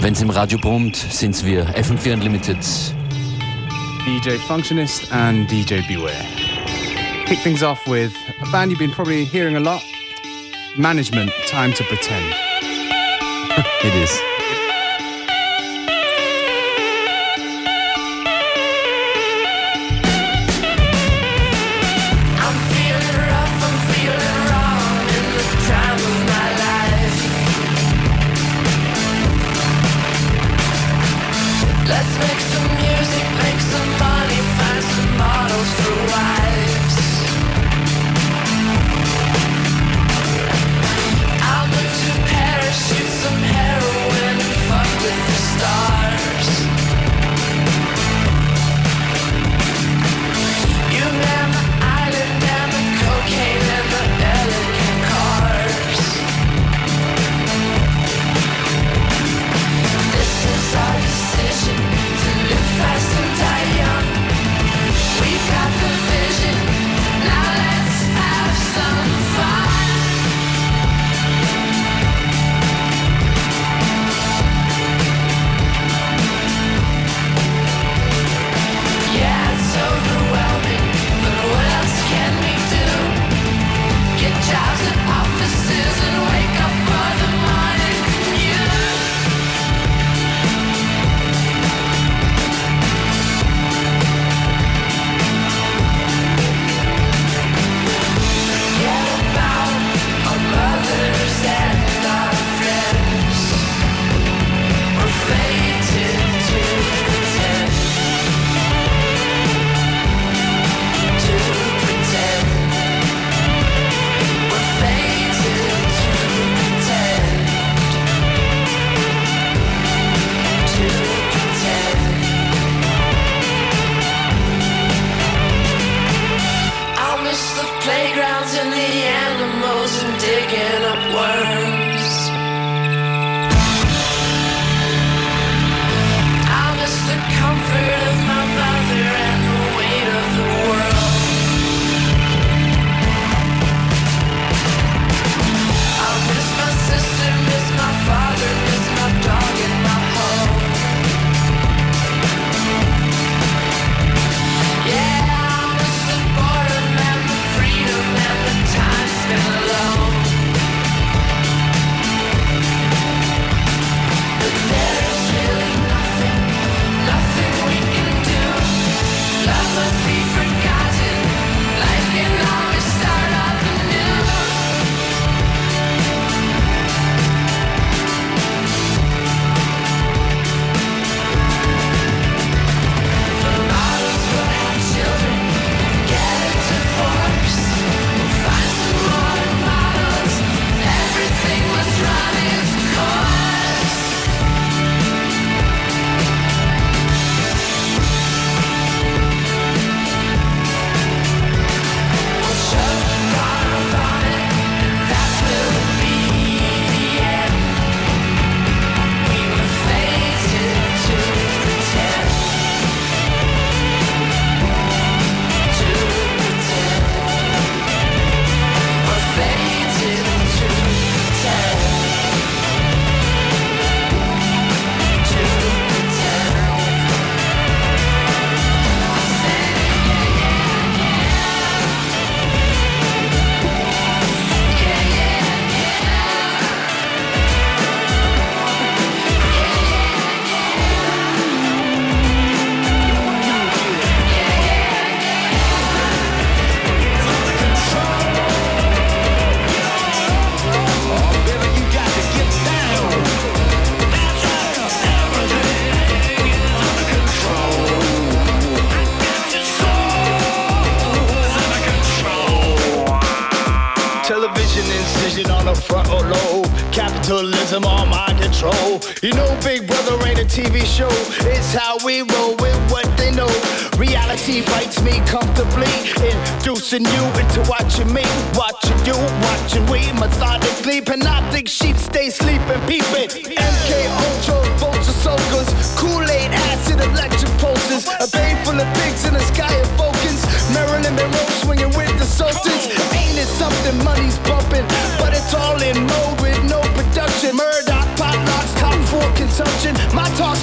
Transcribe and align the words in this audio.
Wenn's 0.00 0.22
im 0.22 0.30
Radio 0.30 0.58
brummt, 0.58 0.96
sind's 0.96 1.44
wir. 1.44 1.66
FM4 1.76 2.14
Unlimited. 2.14 2.56
DJ 4.06 4.38
Functionist 4.48 5.12
and 5.12 5.46
DJ 5.50 5.86
Beware. 5.86 6.24
Kick 7.26 7.38
things 7.40 7.62
off 7.62 7.86
with 7.86 8.12
a 8.40 8.50
band 8.50 8.70
you've 8.70 8.78
been 8.78 8.90
probably 8.92 9.26
hearing 9.26 9.56
a 9.56 9.60
lot. 9.60 9.82
Management, 10.78 11.30
Time 11.48 11.74
to 11.74 11.84
Pretend. 11.84 12.34
it 13.84 13.94
is. 13.94 14.29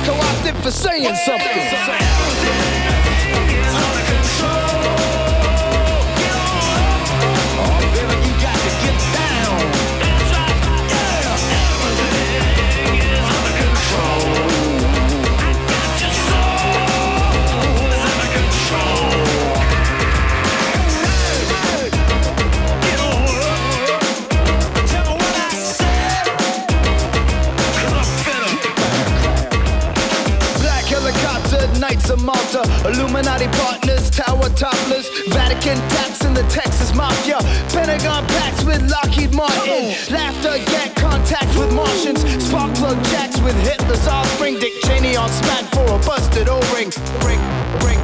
co-opted 0.02 0.56
for 0.64 0.72
saying 0.72 1.16
something. 1.16 2.77
Illuminati 32.88 33.48
partners, 33.60 34.10
tower 34.10 34.50
topless, 34.56 35.10
Vatican 35.28 35.78
tax 35.92 36.24
in 36.24 36.34
the 36.34 36.44
Texas 36.44 36.96
Mafia, 36.96 37.40
Pentagon 37.76 38.26
pacts 38.28 38.64
with 38.64 38.82
Lockheed 38.90 39.34
Martin, 39.34 39.60
oh. 39.68 40.08
laughter 40.10 40.58
get 40.72 40.96
contact 40.96 41.52
with 41.60 41.74
Martians, 41.74 42.22
spark 42.44 42.74
plug 42.76 42.98
jacks 43.12 43.40
with 43.42 43.56
Hitler's 43.68 44.08
offspring, 44.08 44.58
Dick 44.60 44.74
Cheney 44.84 45.18
on 45.18 45.30
smack 45.30 45.66
for 45.74 45.84
a 45.84 46.00
busted 46.00 46.48
O-ring, 46.48 46.90
ring, 47.26 47.42
ring, 47.84 47.84
ring. 47.84 47.97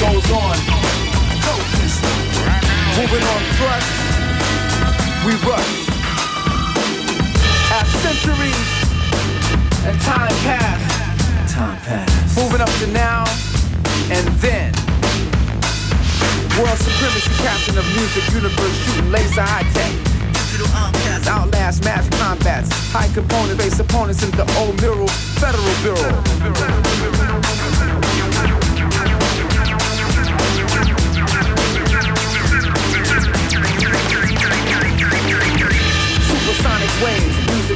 Goes 0.00 0.30
on. 0.30 0.56
Moving 2.96 3.24
on 3.24 3.42
thrust, 3.56 3.92
we 5.24 5.32
rush. 5.48 5.74
As 7.72 7.88
centuries 8.04 8.68
and 9.86 10.00
time 10.02 10.36
pass, 10.44 11.52
time 11.52 11.78
pass. 11.82 12.36
Moving 12.36 12.60
up 12.60 12.72
to 12.80 12.86
now 12.88 13.24
and 14.10 14.26
then. 14.40 14.72
World 16.58 16.78
supremacy 16.78 17.32
captain 17.42 17.78
of 17.78 17.86
music 17.96 18.24
universe, 18.32 18.76
shooting 18.84 19.10
laser 19.10 19.42
high 19.42 19.64
tech. 19.72 19.92
Digital 20.32 20.68
outcast, 20.74 21.28
outlast 21.28 21.84
mass 21.84 22.08
combats. 22.18 22.68
High 22.92 23.12
component 23.14 23.60
face 23.60 23.78
opponents 23.78 24.22
in 24.22 24.30
the 24.32 24.44
old 24.58 24.80
mural, 24.80 25.08
federal 25.40 25.74
bureau. 25.82 26.95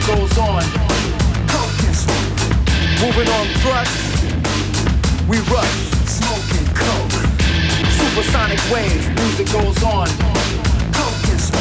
Music 0.01 0.17
goes 0.17 0.39
on. 0.39 0.63
Moving 3.01 3.29
on 3.29 3.47
thrust, 3.61 4.25
we 5.29 5.39
rush. 5.53 5.91
Smoking 6.07 6.67
coke. 6.75 7.13
Supersonic 7.91 8.61
waves, 8.73 9.09
music 9.09 9.53
goes 9.53 9.83
on. 9.83 10.09
Smoke. 11.39 11.61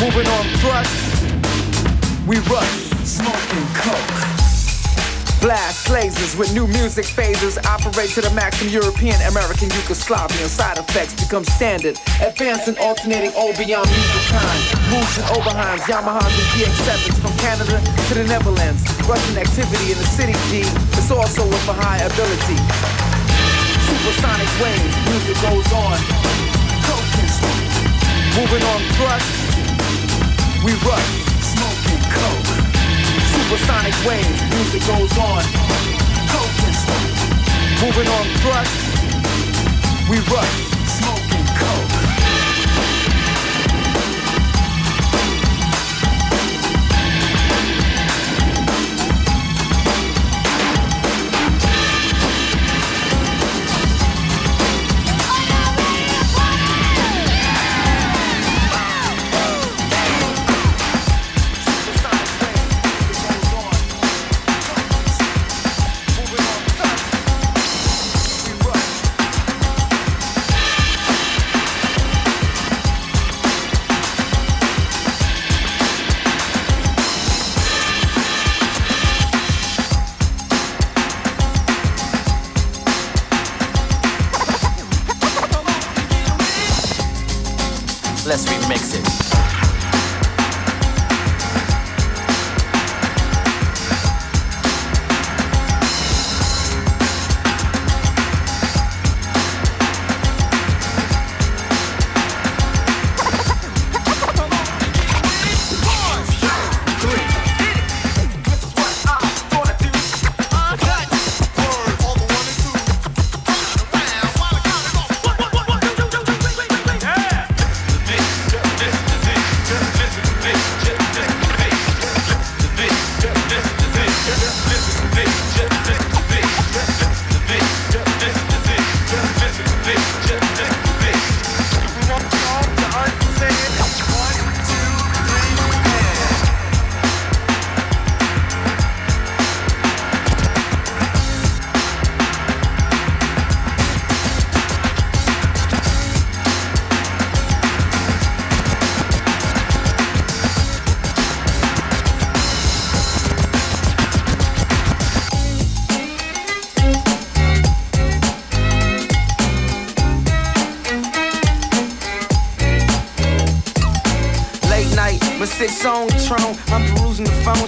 Moving 0.00 0.26
on 0.28 0.44
thrust, 0.58 1.26
we 2.26 2.38
rush. 2.38 2.70
Smoking 3.04 3.66
coke. 3.74 4.23
Blast 5.44 5.92
lasers 5.92 6.32
with 6.40 6.54
new 6.56 6.66
music 6.68 7.04
phases 7.04 7.58
operate 7.68 8.08
to 8.16 8.24
the 8.24 8.32
maximum 8.32 8.72
European, 8.72 9.20
American, 9.28 9.68
Yugoslavian 9.76 10.48
side 10.48 10.78
effects 10.78 11.12
become 11.12 11.44
standard. 11.44 12.00
Advancing, 12.24 12.72
alternating 12.80 13.28
all 13.36 13.52
beyond 13.52 13.84
music 13.92 14.24
kind. 14.32 14.60
Moogs 14.88 15.20
and 15.20 15.28
Oberheims, 15.36 15.84
Yamahas 15.84 16.32
and 16.32 16.48
DX7s 16.56 17.20
from 17.20 17.36
Canada 17.44 17.76
to 18.08 18.12
the 18.16 18.24
Netherlands. 18.24 18.88
Russian 19.04 19.36
activity 19.36 19.92
in 19.92 20.00
the 20.00 20.08
city 20.16 20.32
G 20.48 20.64
is 20.96 21.12
also 21.12 21.44
with 21.44 21.68
a 21.68 21.76
high 21.76 22.00
ability. 22.00 22.56
Supersonic 23.84 24.48
waves, 24.64 24.96
music 25.12 25.36
goes 25.44 25.68
on. 25.76 26.00
Smoke. 26.88 27.60
Moving 28.32 28.64
on 28.64 28.80
thrust, 28.96 29.28
we 30.64 30.72
rush. 30.88 31.12
Smoking 31.44 32.00
coke. 32.16 32.63
Supersonic 33.44 33.94
waves, 34.06 34.42
music 34.56 34.80
goes 34.86 35.18
on. 35.18 35.42
Smoke. 36.32 36.96
Moving 37.84 38.08
on 38.08 38.26
thrust, 38.40 38.72
we 40.08 40.16
rush. 40.34 40.83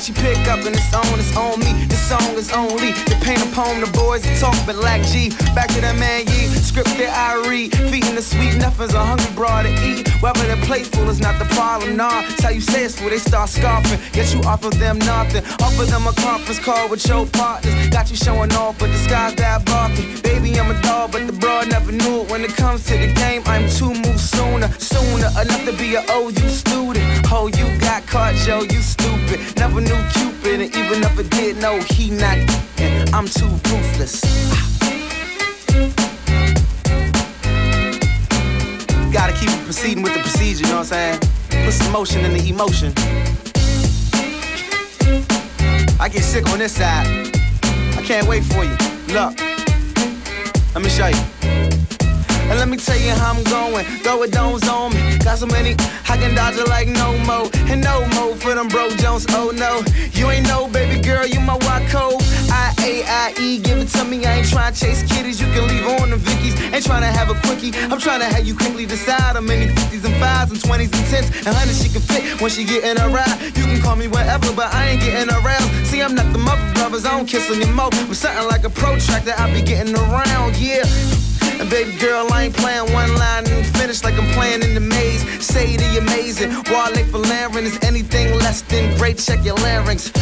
She 0.06 0.12
pick 0.12 0.38
up 0.46 0.64
and 0.64 0.76
it's 0.76 0.94
on, 0.94 1.18
it's 1.18 1.36
on 1.36 1.58
me. 1.58 1.95
Song 2.06 2.38
is 2.38 2.52
only 2.52 2.92
the 3.10 3.18
paint 3.20 3.42
upon 3.50 3.80
the 3.80 3.90
boys 3.90 4.22
that 4.22 4.38
talk, 4.38 4.54
but 4.64 4.76
lack 4.76 5.02
G. 5.02 5.30
Back 5.56 5.66
to 5.74 5.80
that 5.80 5.98
man, 5.98 6.22
ye 6.26 6.46
script 6.54 6.94
that 7.02 7.10
I 7.10 7.48
read. 7.48 7.74
Feeding 7.90 8.14
the 8.14 8.22
sweet, 8.22 8.54
nothing's 8.62 8.94
a 8.94 9.02
hungry 9.02 9.32
broad 9.34 9.62
to 9.62 9.72
eat. 9.82 10.06
Whether 10.22 10.46
they're 10.46 10.64
playful 10.70 11.08
is 11.08 11.18
not 11.18 11.38
the 11.40 11.46
problem, 11.56 11.96
nah. 11.96 12.22
It's 12.30 12.44
how 12.44 12.50
you 12.50 12.60
say 12.60 12.84
it's 12.84 13.00
for 13.00 13.10
they 13.10 13.18
start 13.18 13.48
scoffing. 13.48 13.98
Yet 14.14 14.32
you 14.32 14.40
offer 14.42 14.70
them 14.70 14.98
nothing. 14.98 15.42
Offer 15.58 15.86
them 15.86 16.06
a 16.06 16.12
conference 16.12 16.60
call 16.60 16.88
with 16.88 17.04
your 17.08 17.26
partners. 17.26 17.74
Got 17.88 18.08
you 18.10 18.16
showing 18.16 18.52
off, 18.52 18.78
but 18.78 18.86
the 18.86 18.98
sky's 18.98 19.34
that 19.36 19.64
barking. 19.64 20.06
Baby, 20.22 20.60
I'm 20.60 20.70
a 20.70 20.80
dog, 20.82 21.10
but 21.10 21.26
the 21.26 21.32
broad 21.32 21.70
never 21.70 21.90
knew 21.90 22.22
it. 22.22 22.30
When 22.30 22.42
it 22.42 22.54
comes 22.54 22.84
to 22.86 22.94
the 22.98 23.12
game, 23.14 23.42
I'm 23.46 23.68
two 23.68 23.92
moves 23.92 24.30
sooner. 24.30 24.68
Sooner 24.78 25.30
enough 25.42 25.64
to 25.64 25.72
be 25.72 25.96
a 25.96 26.02
OU 26.12 26.48
student. 26.50 27.02
Oh, 27.32 27.48
you 27.48 27.66
got 27.80 28.06
caught, 28.06 28.34
Joe, 28.46 28.62
you 28.62 28.80
stupid. 28.80 29.40
Never 29.56 29.80
knew 29.80 29.98
Cupid, 30.14 30.35
and 30.54 30.62
even 30.62 31.02
if 31.02 31.18
I 31.18 31.22
did 31.22 31.56
know 31.58 31.80
he 31.80 32.10
not, 32.10 32.38
I'm 33.12 33.26
too 33.26 33.48
ruthless. 33.68 34.20
Gotta 39.12 39.32
keep 39.32 39.50
proceeding 39.64 40.02
with 40.02 40.14
the 40.14 40.20
procedure, 40.20 40.64
you 40.64 40.70
know 40.70 40.78
what 40.78 40.92
I'm 40.92 41.18
saying? 41.18 41.20
Put 41.64 41.72
some 41.72 41.92
motion 41.92 42.24
in 42.24 42.32
the 42.32 42.48
emotion. 42.48 42.92
I 45.98 46.08
get 46.08 46.22
sick 46.22 46.48
on 46.50 46.58
this 46.58 46.76
side. 46.76 47.06
I 47.96 48.02
can't 48.04 48.28
wait 48.28 48.44
for 48.44 48.64
you. 48.64 48.76
Look, 49.08 49.38
let 50.74 50.82
me 50.82 50.90
show 50.90 51.08
you. 51.08 51.35
And 52.48 52.58
let 52.58 52.68
me 52.68 52.76
tell 52.76 52.98
you 52.98 53.10
how 53.10 53.34
I'm 53.34 53.42
going. 53.44 53.84
Throw 54.02 54.22
it 54.22 54.30
domes 54.32 54.68
on 54.68 54.94
me. 54.94 55.18
Got 55.18 55.38
so 55.38 55.46
many, 55.46 55.72
I 56.08 56.16
can 56.16 56.34
dodge 56.34 56.56
it 56.56 56.68
like 56.68 56.88
no 56.88 57.18
mo. 57.26 57.50
And 57.66 57.82
no 57.82 58.06
mo 58.14 58.34
for 58.34 58.54
them 58.54 58.68
bro 58.68 58.88
Jones. 58.96 59.26
Oh 59.30 59.50
no, 59.50 59.82
you 60.12 60.30
ain't 60.30 60.46
no 60.46 60.68
baby 60.68 61.00
girl, 61.00 61.26
you 61.26 61.40
my 61.40 61.58
white 61.66 61.88
code. 61.90 62.22
I 62.50 62.72
A 62.82 63.02
I 63.02 63.34
E, 63.40 63.58
give 63.58 63.78
it 63.78 63.88
to 63.98 64.04
me. 64.04 64.24
I 64.24 64.38
ain't 64.38 64.48
trying 64.48 64.72
to 64.72 64.78
chase 64.78 65.02
kitties. 65.02 65.40
You 65.40 65.48
can 65.52 65.66
leave 65.66 65.86
on 66.00 66.10
the 66.10 66.16
Vickies. 66.16 66.54
Ain't 66.72 66.84
trying 66.84 67.02
to 67.02 67.10
have 67.18 67.30
a 67.30 67.34
quickie. 67.46 67.72
I'm 67.90 67.98
trying 67.98 68.20
to 68.20 68.26
have 68.26 68.46
you 68.46 68.54
quickly 68.54 68.86
decide 68.86 69.34
how 69.34 69.40
many 69.40 69.66
50s 69.66 70.04
and 70.04 70.14
5s 70.22 70.50
and 70.50 70.60
20s 70.60 70.92
and 70.94 71.06
10s 71.10 71.46
and 71.46 71.56
100s 71.56 71.82
she 71.82 71.88
can 71.88 72.02
fit 72.02 72.40
when 72.40 72.50
she 72.50 72.64
get 72.64 72.84
in 72.84 72.96
a 72.98 73.08
ride. 73.08 73.36
You 73.56 73.64
can 73.64 73.80
call 73.82 73.96
me 73.96 74.06
whatever, 74.06 74.52
but 74.54 74.72
I 74.72 74.90
ain't 74.90 75.00
getting 75.00 75.34
around. 75.34 75.66
See, 75.86 76.00
I'm 76.00 76.14
not 76.14 76.32
the 76.32 76.38
mother 76.38 76.72
brothers. 76.74 77.04
I 77.04 77.16
don't 77.16 77.26
kiss 77.26 77.50
on 77.50 77.58
your 77.60 77.74
mouth. 77.74 77.94
I'm 77.94 78.14
something 78.14 78.46
like 78.46 78.64
a 78.64 78.70
protractor. 78.70 79.34
I 79.36 79.52
be 79.52 79.62
getting 79.62 79.94
around, 79.96 80.56
yeah. 80.56 80.84
And 81.60 81.70
baby 81.70 81.96
girl, 81.98 82.26
I 82.32 82.44
ain't 82.44 82.56
playing 82.56 82.92
one 82.92 83.14
line 83.16 83.46
and 83.48 83.66
finish 83.78 84.04
like 84.04 84.14
I'm 84.18 84.28
playing 84.34 84.62
in 84.62 84.74
the 84.74 84.80
maze. 84.80 85.22
Say 85.44 85.76
the 85.76 85.98
amazing. 85.98 86.50
Wale 86.70 87.04
for 87.06 87.58
is 87.58 87.78
anything 87.82 88.34
less 88.40 88.60
than 88.62 88.96
great. 88.98 89.18
Check 89.18 89.44
your 89.44 89.56
larynx. 89.56 90.12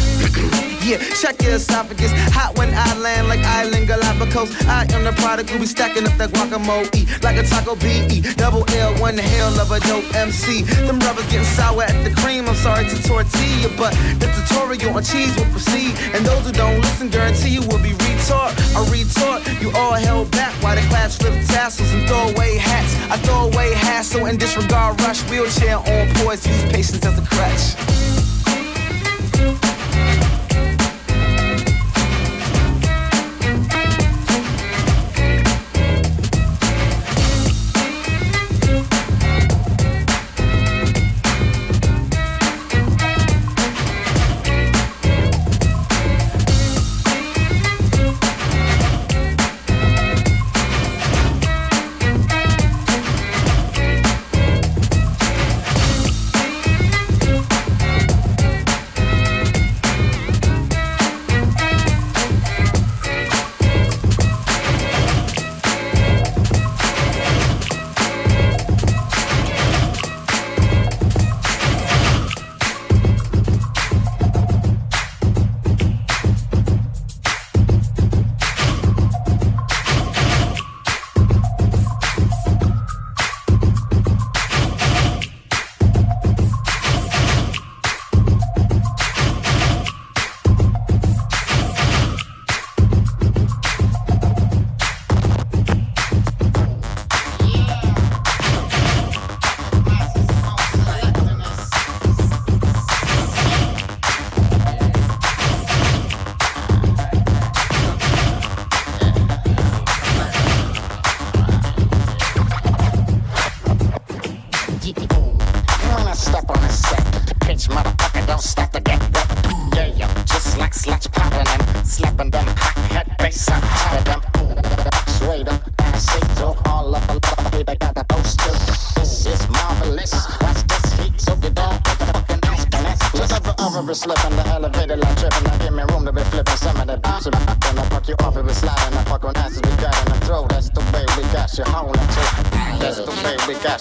yeah, 0.87 0.97
check 1.19 1.41
your 1.41 1.55
esophagus. 1.55 2.11
Hot 2.31 2.57
when 2.57 2.73
I 2.73 2.87
land 2.99 3.27
like 3.27 3.41
Island 3.41 3.87
Galapagos. 3.87 4.49
I 4.65 4.87
am 4.93 5.03
the 5.03 5.11
product 5.13 5.49
who 5.49 5.59
be 5.59 5.65
stacking 5.65 6.07
up 6.07 6.15
that 6.17 6.29
guacamole. 6.29 7.23
Like 7.23 7.37
a 7.37 7.43
taco 7.43 7.75
BE. 7.75 8.21
Double 8.35 8.63
L, 8.71 8.93
one 9.01 9.15
the 9.15 9.21
hell 9.21 9.59
of 9.59 9.71
a 9.71 9.79
dope 9.81 10.07
MC. 10.15 10.63
Them 10.87 10.99
brothers 10.99 11.25
getting 11.27 11.43
sour 11.43 11.83
at 11.83 11.97
the 12.03 12.13
cream. 12.21 12.47
I'm 12.47 12.55
sorry 12.55 12.87
to 12.87 12.97
tortilla, 13.03 13.69
but 13.77 13.91
the 14.19 14.27
tutorial 14.35 14.95
on 14.95 15.03
cheese 15.03 15.35
will 15.35 15.51
proceed. 15.51 15.93
And 16.13 16.25
those 16.25 16.45
who 16.45 16.53
don't 16.53 16.79
listen, 16.79 17.09
guarantee 17.09 17.49
you 17.49 17.61
will 17.67 17.83
be 17.83 17.91
retard. 18.07 18.55
I 18.75 18.79
retort, 18.87 19.43
you 19.61 19.71
all 19.75 19.93
held 19.93 20.31
back 20.31 20.53
while 20.63 20.75
the 20.75 20.87
class 20.87 21.17
flip 21.25 21.45
tassels 21.47 21.91
and 21.93 22.07
throw 22.07 22.29
away 22.29 22.57
hats. 22.57 22.95
I 23.11 23.17
throw 23.17 23.47
away 23.47 23.73
hassle 23.73 24.25
and 24.25 24.39
disregard 24.39 25.01
rush. 25.01 25.21
Wheelchair 25.29 25.77
on 25.77 26.13
poise, 26.15 26.45
use 26.45 26.63
patience 26.65 27.05
as 27.05 27.17
a 27.17 27.25
crutch. 27.25 27.75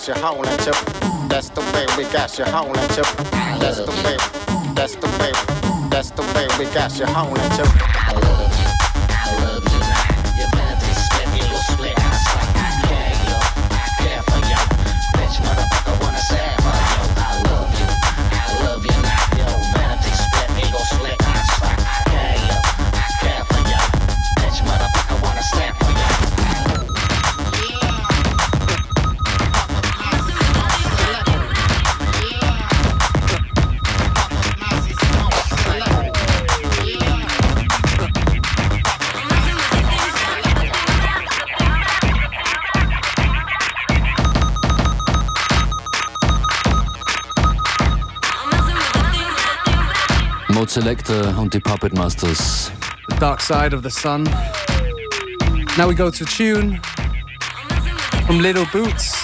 Got 0.06 0.16
you 0.16 0.22
holding 0.22 0.58
to. 0.58 1.28
That's 1.28 1.48
the 1.48 1.60
way 1.60 1.86
we 1.96 2.04
got 2.12 2.38
you 2.38 2.44
holding 2.44 2.88
to. 2.88 3.13
Selector 50.74 51.38
und 51.38 51.54
die 51.54 51.60
Puppet 51.60 51.94
Masters. 51.94 52.72
The 53.08 53.16
Dark 53.20 53.40
Side 53.40 53.76
of 53.76 53.84
the 53.84 53.90
Sun. 53.90 54.24
Now 55.78 55.86
we 55.86 55.94
go 55.94 56.10
to 56.10 56.24
tune 56.24 56.80
from 58.26 58.40
Little 58.40 58.66
Boots. 58.72 59.14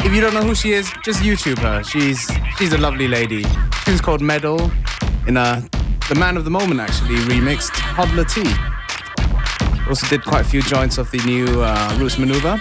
If 0.00 0.12
you 0.12 0.20
don't 0.20 0.34
know 0.34 0.42
who 0.42 0.56
she 0.56 0.72
is, 0.72 0.90
just 1.04 1.20
YouTube 1.20 1.58
her. 1.58 1.84
She's 1.84 2.28
she's 2.58 2.72
a 2.72 2.78
lovely 2.78 3.06
lady. 3.06 3.44
She 3.84 3.92
was 3.92 4.00
called 4.00 4.20
Medal 4.20 4.68
in 5.28 5.36
a 5.36 5.62
the 6.08 6.16
Man 6.16 6.36
of 6.36 6.42
the 6.42 6.50
Moment 6.50 6.80
actually 6.80 7.18
remixed 7.28 7.76
Hodler 7.94 8.26
T. 8.26 8.42
Also 9.88 10.08
did 10.08 10.24
quite 10.24 10.40
a 10.40 10.48
few 10.48 10.60
joints 10.60 10.98
of 10.98 11.08
the 11.12 11.18
new 11.18 11.62
uh, 11.62 11.96
Roots 12.00 12.16
Manuva. 12.16 12.58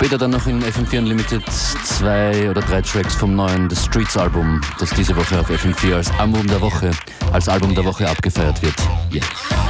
Später 0.00 0.16
dann 0.16 0.30
noch 0.30 0.46
in 0.46 0.62
FM4 0.62 1.00
Unlimited 1.00 1.42
zwei 1.50 2.48
oder 2.48 2.62
drei 2.62 2.80
Tracks 2.80 3.14
vom 3.14 3.36
neuen 3.36 3.68
The 3.68 3.76
Streets 3.76 4.16
Album, 4.16 4.58
das 4.78 4.88
diese 4.94 5.14
Woche 5.14 5.38
auf 5.38 5.50
FM4 5.50 5.96
als 5.96 6.10
Album 6.18 6.46
der 6.46 6.62
Woche, 6.62 6.90
als 7.32 7.50
Album 7.50 7.74
der 7.74 7.84
Woche 7.84 8.08
abgefeiert 8.08 8.62
wird. 8.62 8.76
Yeah. 9.12 9.69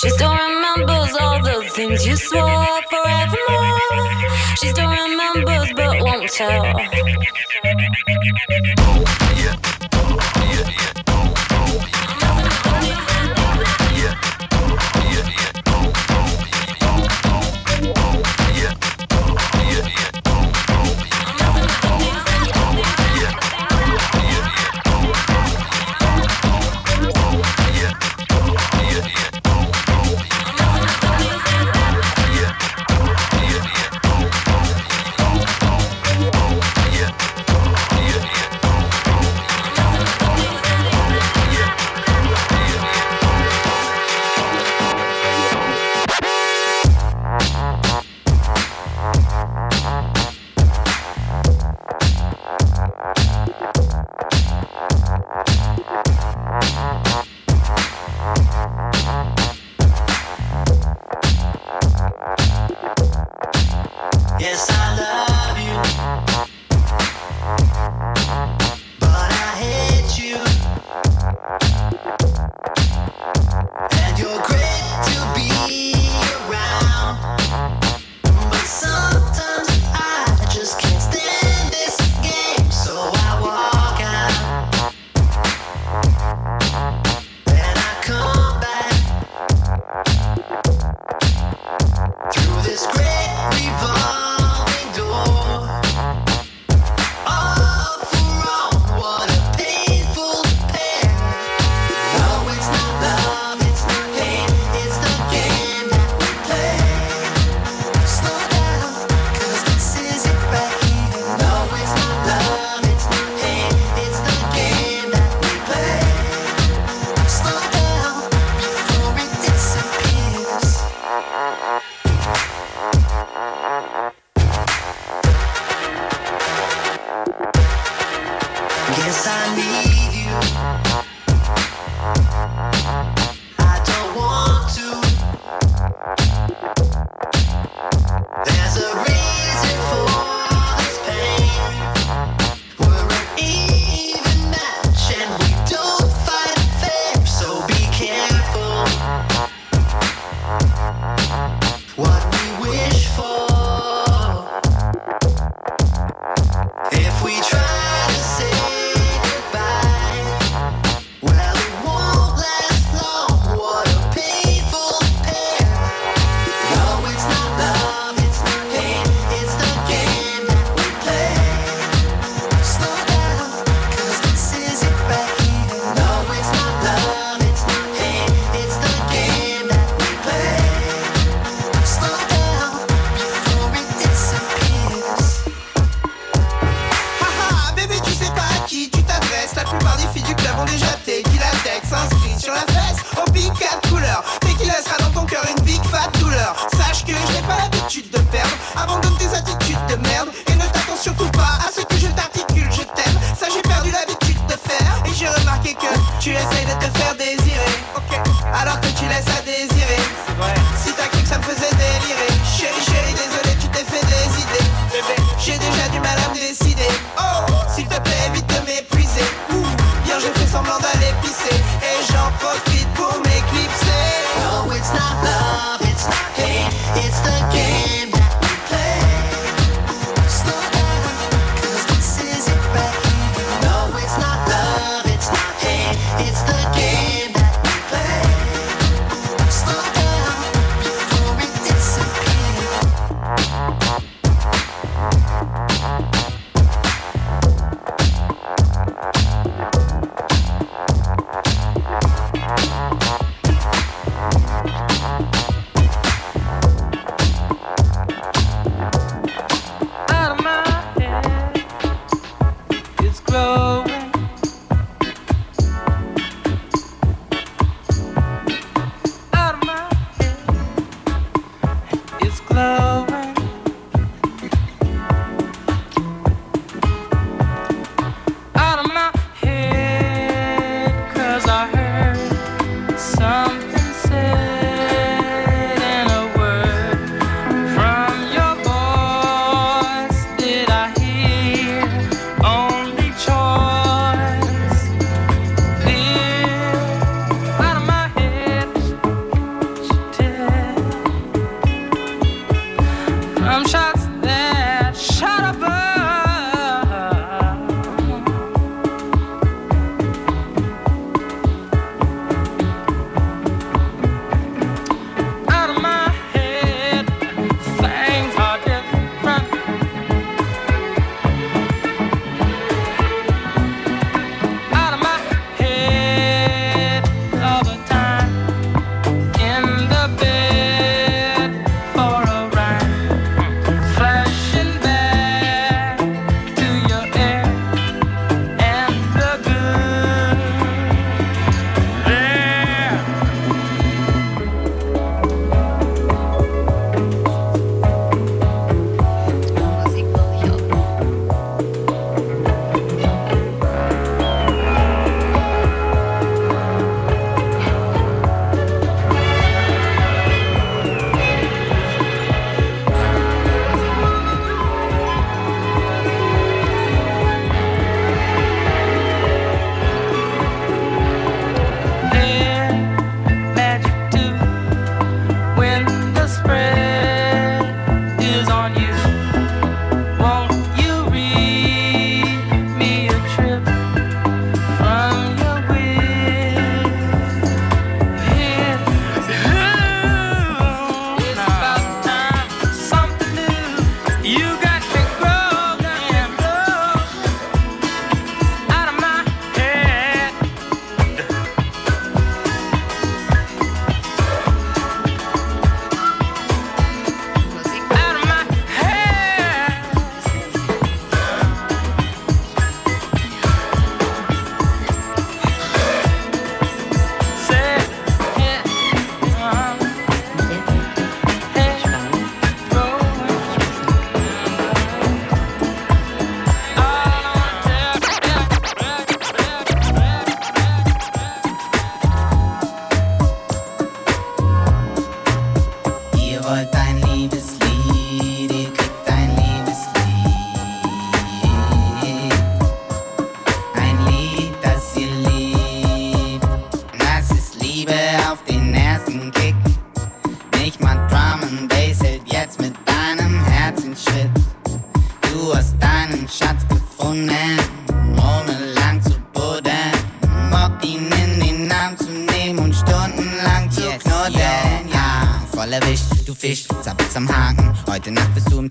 She 0.00 0.08
still 0.08 0.32
remembers 0.32 1.14
all 1.20 1.42
the 1.42 1.62
things 1.74 2.06
you 2.06 2.16
swore 2.16 2.80
forevermore. 2.88 4.00
She 4.56 4.68
still 4.68 4.88
remembers 4.88 5.72
but 5.76 6.02
won't 6.02 6.30
tell. 6.30 6.64
Oh, 9.92 10.18
oh, 10.96 10.99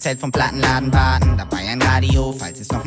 Zelt 0.09 0.21
vom 0.21 0.31
Plattenladen 0.31 0.91
warten. 0.91 1.37
Dabei 1.37 1.67
ein 1.69 1.79
Radio, 1.83 2.28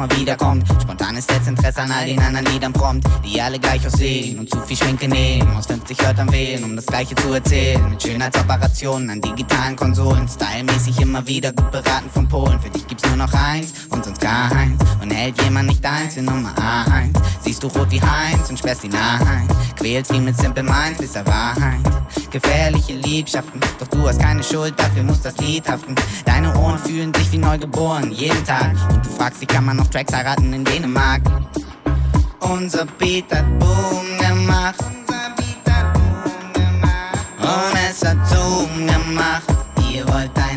nochmal 0.02 0.20
wiederkommt. 0.20 0.68
Spontanes 0.82 1.26
Desinteresse 1.26 1.82
an 1.82 1.90
all 1.92 2.06
den 2.06 2.18
anderen 2.20 2.46
Liedern 2.46 2.72
prompt, 2.72 3.06
die 3.24 3.40
alle 3.40 3.58
gleich 3.58 3.86
aussehen 3.86 4.38
und 4.38 4.50
zu 4.50 4.60
viel 4.60 4.76
Schminke 4.76 5.08
nehmen. 5.08 5.48
Aus 5.56 5.66
50 5.66 5.98
Wörtern 6.02 6.32
wählen, 6.32 6.64
um 6.64 6.76
das 6.76 6.86
Gleiche 6.86 7.14
zu 7.14 7.32
erzählen. 7.32 7.88
Mit 7.90 8.02
Schönheitsoperationen 8.02 9.10
an 9.10 9.20
digitalen 9.20 9.76
Konsolen. 9.76 10.28
Stylmäßig 10.28 11.00
immer 11.00 11.26
wieder 11.26 11.52
gut 11.52 11.70
beraten 11.70 12.10
von 12.12 12.28
Polen. 12.28 12.60
Für 12.60 12.70
dich 12.70 12.86
gibt's 12.86 13.06
nur 13.06 13.16
noch 13.16 13.32
eins 13.32 13.72
und 13.90 14.04
sonst 14.04 14.20
gar 14.20 14.50
eins. 14.52 14.80
Und 15.00 15.10
hält 15.10 15.40
jemand 15.42 15.68
nicht 15.68 15.84
eins 15.84 16.16
in 16.16 16.24
Nummer 16.24 16.52
eins. 16.58 17.18
Siehst 17.40 17.62
du 17.62 17.68
rot 17.68 17.90
wie 17.90 18.00
Heinz 18.00 18.50
und 18.50 18.58
sperrst 18.58 18.84
ihn 18.84 18.94
ein. 18.94 19.48
Quälst 19.76 20.12
ihn 20.12 20.24
mit 20.24 20.36
Simple 20.36 20.62
Minds 20.62 20.98
bis 20.98 21.14
er 21.16 21.26
Wahrheit. 21.26 21.80
Gefährliche 22.30 22.94
Liebschaften, 22.94 23.60
doch 23.78 23.88
du 23.88 24.08
hast 24.08 24.18
keine 24.18 24.42
Schuld, 24.42 24.72
dafür 24.78 25.02
muss 25.02 25.20
das 25.20 25.36
Lied 25.36 25.68
haften. 25.68 25.94
Deine 26.24 26.56
Ohren 26.56 26.78
fühlen 26.78 27.12
sich 27.12 27.30
wie 27.30 27.36
neu 27.36 27.58
geboren, 27.58 28.10
jeden 28.10 28.42
Tag. 28.46 28.72
Und 28.90 29.04
du 29.04 29.10
fragst 29.10 29.42
dich, 29.42 29.48
kann 29.48 29.66
man 29.66 29.76
noch 29.76 29.88
Tracks 29.92 30.14
heiraten 30.14 30.54
in 30.54 30.64
Dänemark? 30.64 31.20
Unser 32.40 32.86
Beat 32.98 33.30
hat 33.30 33.44
Boom 33.58 34.18
gemacht. 34.18 34.80
Und 37.38 37.74
es 37.90 38.02
hat 38.02 38.16
Zoom 38.26 38.86
gemacht. 38.86 39.44
Ihr 39.92 40.08
wollt 40.08 40.30
ein 40.38 40.51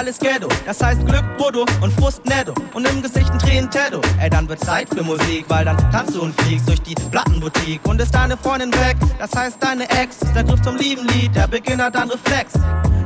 alles 0.00 0.18
Ghetto. 0.18 0.48
Das 0.64 0.82
heißt 0.82 1.04
Glück, 1.04 1.24
Brutto 1.36 1.66
und 1.82 1.92
Frust 1.92 2.24
netto. 2.24 2.54
Und 2.72 2.88
im 2.88 3.02
Gesicht 3.02 3.30
ein 3.30 3.38
Tränen-Tattoo. 3.38 4.00
Ey, 4.18 4.30
dann 4.30 4.48
wird 4.48 4.60
Zeit 4.60 4.88
für 4.88 5.02
Musik, 5.02 5.44
weil 5.48 5.66
dann 5.66 5.76
tanzt 5.92 6.14
du 6.14 6.22
und 6.22 6.40
fliegst 6.40 6.66
durch 6.66 6.80
die 6.80 6.94
Plattenboutique. 6.94 7.86
Und 7.86 8.00
ist 8.00 8.14
deine 8.14 8.38
Freundin 8.38 8.72
weg, 8.72 8.96
das 9.18 9.30
heißt 9.36 9.62
deine 9.62 9.84
Ex. 9.90 10.20
Der 10.34 10.44
Griff 10.44 10.62
zum 10.62 10.76
lieben 10.76 11.06
Lied, 11.08 11.36
der 11.36 11.48
Beginner 11.48 11.90
dann 11.90 12.10
Reflex. 12.10 12.54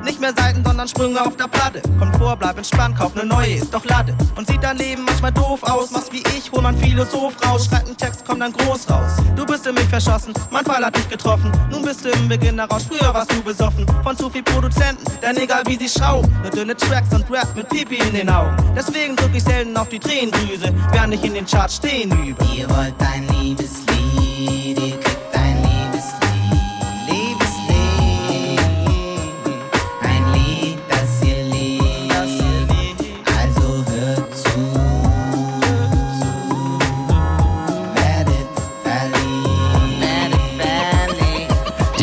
Nicht 0.04 0.20
mehr 0.20 0.34
Seiten, 0.36 0.62
sondern 0.62 0.86
Sprünge 0.86 1.20
auf 1.24 1.34
der 1.36 1.48
Platte. 1.48 1.80
Kommt 1.98 2.14
vor, 2.16 2.36
bleib 2.36 2.58
entspannt, 2.58 2.98
kauf 2.98 3.14
ne 3.14 3.24
neue, 3.24 3.54
ist 3.54 3.72
doch 3.72 3.84
Latte. 3.86 4.14
Und 4.36 4.46
sieht 4.46 4.62
dein 4.62 4.76
Leben 4.76 5.02
manchmal 5.02 5.32
doof 5.32 5.62
aus. 5.62 5.92
Machst 5.92 6.12
wie 6.12 6.22
ich, 6.36 6.52
hol 6.52 6.60
man 6.60 6.76
Philosoph 6.76 7.34
raus. 7.46 7.66
Schreibt 7.66 7.86
einen 7.86 7.96
Text, 7.96 8.22
komm 8.26 8.40
dann 8.40 8.52
groß 8.52 8.90
raus. 8.90 9.12
Du 9.34 9.46
bist 9.46 9.66
in 9.66 9.74
mich 9.74 9.88
verschossen, 9.88 10.34
mein 10.50 10.64
Fall 10.64 10.84
hat 10.84 10.94
dich 10.94 11.08
getroffen. 11.08 11.50
Nun 11.70 11.82
bist 11.82 12.04
du 12.04 12.10
im 12.10 12.28
Beginner 12.28 12.66
raus, 12.66 12.84
früher 12.86 13.14
warst 13.14 13.32
du 13.32 13.42
besoffen. 13.42 13.86
Von 14.02 14.14
zu 14.14 14.28
viel 14.28 14.42
Produzenten, 14.42 15.04
denn 15.22 15.38
egal 15.38 15.62
wie 15.66 15.76
sie 15.76 15.88
schrauben. 15.88 16.30
Nur 16.42 16.50
dünne 16.50 16.76
Tracks 16.76 17.14
und 17.14 17.30
Rap 17.30 17.48
mit 17.56 17.70
Pipi 17.70 17.96
in 17.96 18.12
den 18.12 18.28
Augen. 18.28 18.54
Deswegen 18.76 19.16
drück 19.16 19.34
ich 19.34 19.42
selten 19.42 19.74
auf 19.74 19.88
die 19.88 19.98
Tränendrüse, 19.98 20.70
während 20.92 21.14
ich 21.14 21.24
in 21.24 21.32
den 21.32 21.46
Charts 21.46 21.76
stehen 21.76 22.10
übe. 22.10 22.44
Ihr 22.54 22.68
wollt 22.68 22.94
ein 23.00 23.26
Liebeslied, 23.28 24.78
ihr 24.78 25.13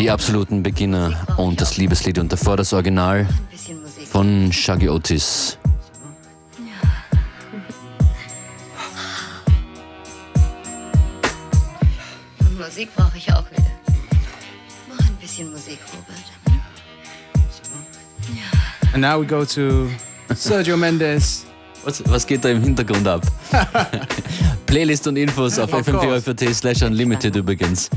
Die 0.02 0.10
absoluten 0.10 0.64
Beginner 0.64 1.12
und 1.36 1.60
das 1.60 1.76
Liebeslied 1.76 2.18
und 2.18 2.32
davor 2.32 2.56
das 2.56 2.72
Original 2.72 3.24
von 4.10 4.52
Shaggy 4.52 4.88
Otis. 4.88 5.56
Musik 12.58 12.92
brauche 12.96 13.16
ich 13.16 13.32
auch 13.32 13.48
wieder. 13.52 13.62
Mach 14.88 14.98
ein 14.98 15.14
bisschen 15.20 15.52
Musik, 15.52 15.78
Robert. 15.92 16.18
And 18.94 19.02
now 19.02 19.20
we 19.20 19.24
go 19.24 19.44
to 19.44 19.88
Sergio 20.34 20.76
Mendes. 20.76 21.46
Was, 21.84 22.02
was 22.06 22.26
geht 22.26 22.44
da 22.44 22.48
im 22.48 22.60
Hintergrund 22.60 23.06
ab? 23.06 23.22
Playlist 24.66 25.06
und 25.06 25.14
Infos 25.14 25.60
auf 25.60 25.72
fm4 25.72 26.54
slash 26.54 26.82
unlimited 26.82 27.36
übrigens. 27.36 27.88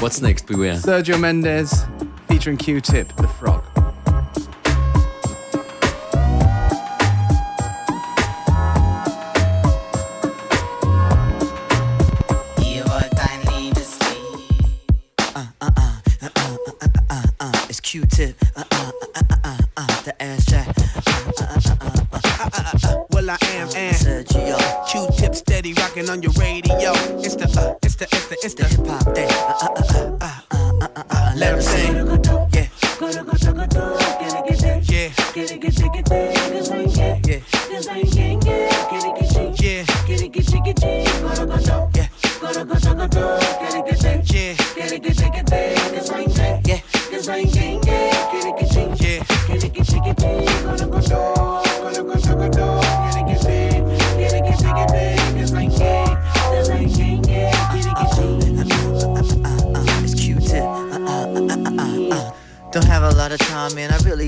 What's 0.00 0.20
next, 0.20 0.46
beware? 0.46 0.74
Sergio 0.76 1.18
Mendes 1.18 1.84
featuring 2.28 2.56
Q-Tip, 2.56 3.16
the 3.16 3.28
frog. 3.28 3.64
Ihr 12.58 12.84
wollt 12.84 13.18
ein 13.18 13.40
Liebeslied. 13.52 14.66
Uh, 15.34 15.44
uh, 15.60 15.70
uh, 15.76 16.00
uh, 16.22 16.28
uh, 16.36 16.70
uh, 16.82 16.88
uh, 17.10 17.22
uh, 17.40 17.66
it's 17.68 17.80
Q-tip. 17.80 18.36
Uh, 18.56 18.64
uh, 18.70 18.90
uh, 19.14 19.22
uh, 19.30 19.36
uh, 19.44 19.56
uh, 19.78 20.02
the 20.02 20.22
ass 20.22 20.44
jack. 20.46 20.68
Uh, 20.68 20.82
uh, 21.06 21.42
uh, 21.42 21.56
uh, 21.80 22.08
uh, 22.12 22.20
uh, 22.22 22.50
uh, 22.52 22.70
uh, 22.84 23.04
Well, 23.12 23.30
I 23.30 23.38
am, 23.54 23.68
and 23.76 23.96
Sergio, 23.96 24.58
Q-tip 24.90 25.34
steady 25.34 25.72
rocking 25.74 26.10
on 26.10 26.22
your 26.22 26.32
radio. 26.32 26.92
It's 27.20 27.36
the, 27.36 27.44
uh, 27.58 27.74
it's 27.82 27.96
the, 27.96 28.04
it's 28.04 28.28
the, 28.28 28.36
it's 28.42 28.54
the 28.54 28.62
the. 28.62 28.68
hip 28.68 28.86
hop 28.86 29.14
day. 29.14 29.45
Let 31.36 31.52
'em 31.52 31.60
sing. 31.60 31.95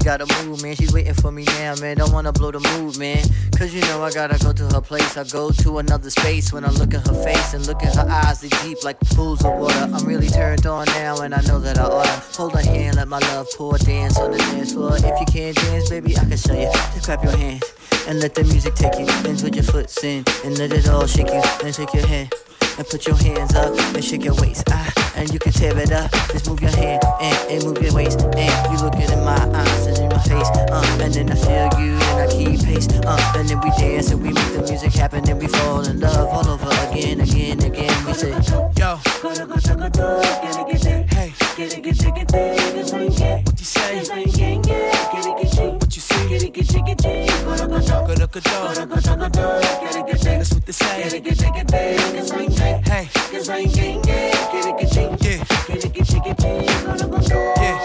Gotta 0.09 0.43
move, 0.43 0.63
man. 0.63 0.75
She's 0.75 0.91
waiting 0.91 1.13
for 1.13 1.31
me 1.31 1.45
now, 1.61 1.75
man. 1.83 1.99
Don't 1.99 2.13
wanna 2.13 2.33
blow 2.33 2.51
the 2.51 2.61
mood, 2.61 2.97
man. 2.97 3.23
Cause 3.59 3.75
you 3.75 3.83
know 3.83 4.03
I 4.03 4.11
gotta 4.11 4.43
go 4.43 4.55
to 4.55 4.65
her 4.75 4.81
place. 4.81 5.19
I 5.19 5.25
go 5.25 5.51
to 5.51 5.81
another 5.81 6.09
space 6.09 6.51
when 6.51 6.65
I 6.65 6.71
look 6.71 6.95
at 6.95 7.07
her 7.07 7.13
face 7.13 7.53
and 7.53 7.67
look 7.67 7.83
at 7.83 7.95
her 7.95 8.09
eyes. 8.09 8.41
They 8.41 8.49
deep 8.63 8.83
like 8.85 8.99
pools 9.01 9.45
of 9.45 9.53
water. 9.59 9.87
I'm 9.93 10.07
really 10.07 10.29
turned 10.29 10.65
on 10.65 10.87
now, 10.87 11.21
and 11.21 11.35
I 11.35 11.43
know 11.43 11.59
that 11.59 11.77
I 11.77 11.85
oughta 11.85 12.23
hold 12.39 12.55
her 12.55 12.63
hand, 12.63 12.97
let 12.97 13.07
my 13.07 13.19
love 13.19 13.49
pour, 13.55 13.77
dance 13.77 14.17
on 14.17 14.31
the 14.31 14.39
dance 14.39 14.73
floor. 14.73 14.97
If 14.97 15.05
you 15.05 15.27
can't 15.27 15.55
dance, 15.55 15.91
baby, 15.91 16.17
I 16.17 16.25
can 16.25 16.39
show 16.39 16.55
you. 16.55 16.73
Just 16.95 17.05
clap 17.05 17.23
your 17.23 17.37
hands 17.37 17.65
and 18.07 18.19
let 18.19 18.35
the 18.35 18.45
music 18.45 18.77
take 18.77 18.99
you. 18.99 19.05
Then 19.05 19.37
with 19.45 19.57
your 19.57 19.65
foot 19.65 19.93
in 20.03 20.25
and 20.43 20.57
let 20.57 20.73
it 20.73 20.89
all 20.89 21.07
shake 21.07 21.29
you. 21.29 21.43
Then 21.61 21.75
shake 21.75 21.93
your 21.93 22.07
head 22.07 22.33
and 22.79 22.87
put 22.87 23.07
your 23.07 23.17
hands 23.17 23.55
up 23.55 23.75
and 23.95 24.05
shake 24.05 24.25
your 24.25 24.35
waist. 24.37 24.65
Ah, 24.71 25.13
and 25.17 25.33
you 25.33 25.39
can 25.39 25.53
tear 25.53 25.77
it 25.79 25.91
up. 25.91 26.11
Just 26.31 26.49
move 26.49 26.61
your 26.61 26.71
hand 26.71 27.03
and, 27.21 27.51
and 27.51 27.65
move 27.65 27.83
your 27.83 27.93
waist. 27.93 28.21
And 28.37 28.73
you 28.73 28.85
looking 28.85 29.11
in 29.11 29.25
my 29.25 29.37
eyes 29.53 29.87
and 29.87 29.99
in 29.99 30.09
my 30.09 30.19
face. 30.19 30.49
Uh, 30.71 30.99
and 31.03 31.13
then 31.13 31.31
I 31.31 31.35
feel 31.35 31.81
you 31.83 31.95
and 31.95 32.21
I 32.21 32.27
keep 32.31 32.63
pace. 32.63 32.89
Uh, 32.89 33.33
and 33.37 33.49
then 33.49 33.61
we 33.61 33.71
dance 33.71 34.11
and 34.13 34.23
we 34.23 34.33
make 34.33 34.53
the 34.53 34.63
music 34.63 34.93
happen 34.93 35.29
and 35.29 35.41
we 35.41 35.49
fall 35.49 35.85
in 35.87 35.99
love 36.01 36.29
all 36.29 36.49
over 36.49 36.71
again, 36.89 37.21
again, 37.21 37.63
again. 37.65 38.07
We 38.07 38.13
say, 38.15 38.31
Yo. 38.77 39.01
Hey. 41.11 41.33
What 43.45 43.59
you 43.59 43.65
say? 43.65 43.99
What 46.29 46.43
you 46.43 46.65
see? 46.65 46.81
Go-do-go-do. 48.07 48.51
That's 50.21 50.53
what 50.53 50.67
they 50.67 50.73
say. 50.73 51.09
Hey. 52.85 53.09
Yeah. 55.23 55.45
Yeah. 57.57 57.79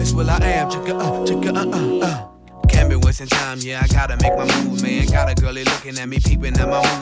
It's 0.00 0.12
will 0.12 0.30
I 0.30 0.38
am. 0.42 0.70
Check 0.70 0.88
it 0.88 0.96
up, 0.96 1.26
check 1.26 1.44
it 1.44 1.56
up, 1.56 1.66
uh, 1.68 1.98
uh. 2.00 2.26
Can't 2.68 2.88
be 2.88 2.96
wasting 2.96 3.26
time, 3.26 3.58
yeah, 3.60 3.82
I 3.82 3.86
gotta 3.88 4.16
make 4.16 4.36
my 4.36 4.44
move, 4.64 4.82
man. 4.82 5.06
Got 5.06 5.30
a 5.30 5.34
girlie 5.34 5.64
looking 5.64 5.98
at 5.98 6.08
me, 6.08 6.18
peeping 6.20 6.58
at 6.58 6.68
my 6.68 6.80
move, 6.82 6.99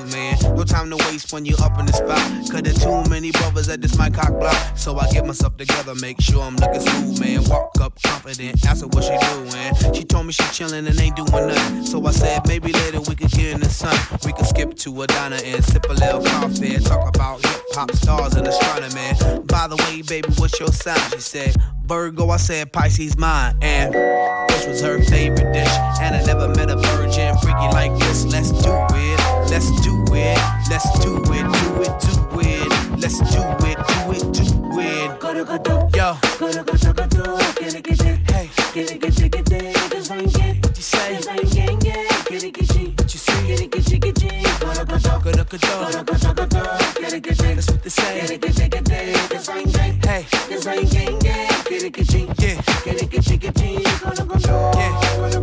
time 0.79 0.91
to 0.91 0.97
waste 1.09 1.33
when 1.33 1.45
you 1.45 1.57
up 1.57 1.79
in 1.81 1.87
the 1.87 1.93
spot. 1.93 2.23
Cause 2.51 2.63
there 2.63 2.73
too 2.73 3.11
many 3.11 3.31
brothers 3.33 3.69
at 3.69 3.81
this 3.81 3.99
my 3.99 4.11
cock 4.11 4.39
block. 4.39 4.57
So 4.77 4.97
I 4.97 5.11
get 5.11 5.27
myself 5.27 5.57
together, 5.57 5.95
make 5.97 6.21
sure 6.21 6.43
I'm 6.43 6.57
looking 6.57 6.81
smooth, 6.81 7.21
man. 7.21 7.45
Walk 7.45 7.73
up 7.81 8.01
confident, 8.03 8.65
ask 8.67 8.83
her 8.83 8.89
what 8.89 9.03
she 9.03 9.17
doing. 9.35 9.95
She 9.95 10.05
told 10.05 10.27
me 10.27 10.33
she 10.33 10.43
chillin' 10.45 10.87
and 10.87 11.01
ain't 11.01 11.17
doing 11.17 11.33
nothing. 11.33 11.85
So 11.85 12.05
I 12.07 12.13
said, 12.13 12.47
maybe 12.47 12.73
later 12.73 13.01
we 13.01 13.17
could 13.17 13.31
get 13.31 13.55
in 13.55 13.61
the 13.61 13.69
sun. 13.69 13.97
We 14.25 14.33
could 14.33 14.47
skip 14.47 14.77
to 14.77 15.03
a 15.03 15.07
diner 15.07 15.39
and 15.43 15.65
sip 15.65 15.85
a 15.89 15.95
little 15.95 16.23
coffee 16.23 16.79
talk 16.79 17.09
about 17.09 17.45
hip 17.45 17.63
hop 17.75 17.91
stars 17.93 18.35
and 18.35 18.47
astronomy. 18.47 19.43
By 19.47 19.67
the 19.67 19.77
way, 19.77 20.03
baby, 20.03 20.29
what's 20.37 20.59
your 20.61 20.73
sign? 20.73 20.99
She 21.13 21.21
said, 21.21 21.57
Virgo, 21.87 22.29
I 22.31 22.37
said 22.37 22.73
Pisces 22.73 23.19
mine. 23.19 23.57
And 23.63 23.95
this 24.49 24.67
was 24.67 24.81
her 24.83 25.03
favorite 25.03 25.53
dish. 25.53 25.75
And 26.01 26.15
I 26.15 26.23
never 26.25 26.49
met 26.49 26.71
a 26.71 26.77
virgin 26.77 27.37
freaky 27.39 27.69
like 27.73 27.99
this. 27.99 28.25
Let's 28.27 28.53
do 28.53 28.71
it, 28.71 29.51
let's 29.51 29.69
do 29.81 29.98
it, 30.15 30.39
let's 30.71 30.89
do 31.01 31.17
it, 31.33 31.47
do 31.59 31.83
it, 31.83 31.93
do 32.01 32.41
it. 32.41 32.69
Let's 32.99 33.19
do 33.19 33.43
it, 33.67 33.79
do 33.89 34.13
it, 34.13 34.25
do 34.33 34.43
it. 34.81 35.97
Yo. 35.97 36.09
Hey. 38.29 38.51
What 40.61 40.77
you 40.77 40.83
say? 40.83 41.15
What 41.17 43.13
you 43.13 43.19
see? 43.19 43.45
That's 47.55 47.71
what 47.71 47.83
they 47.83 47.91
say. 47.91 48.21
Hey. 50.07 50.27
Yeah. 54.75 55.38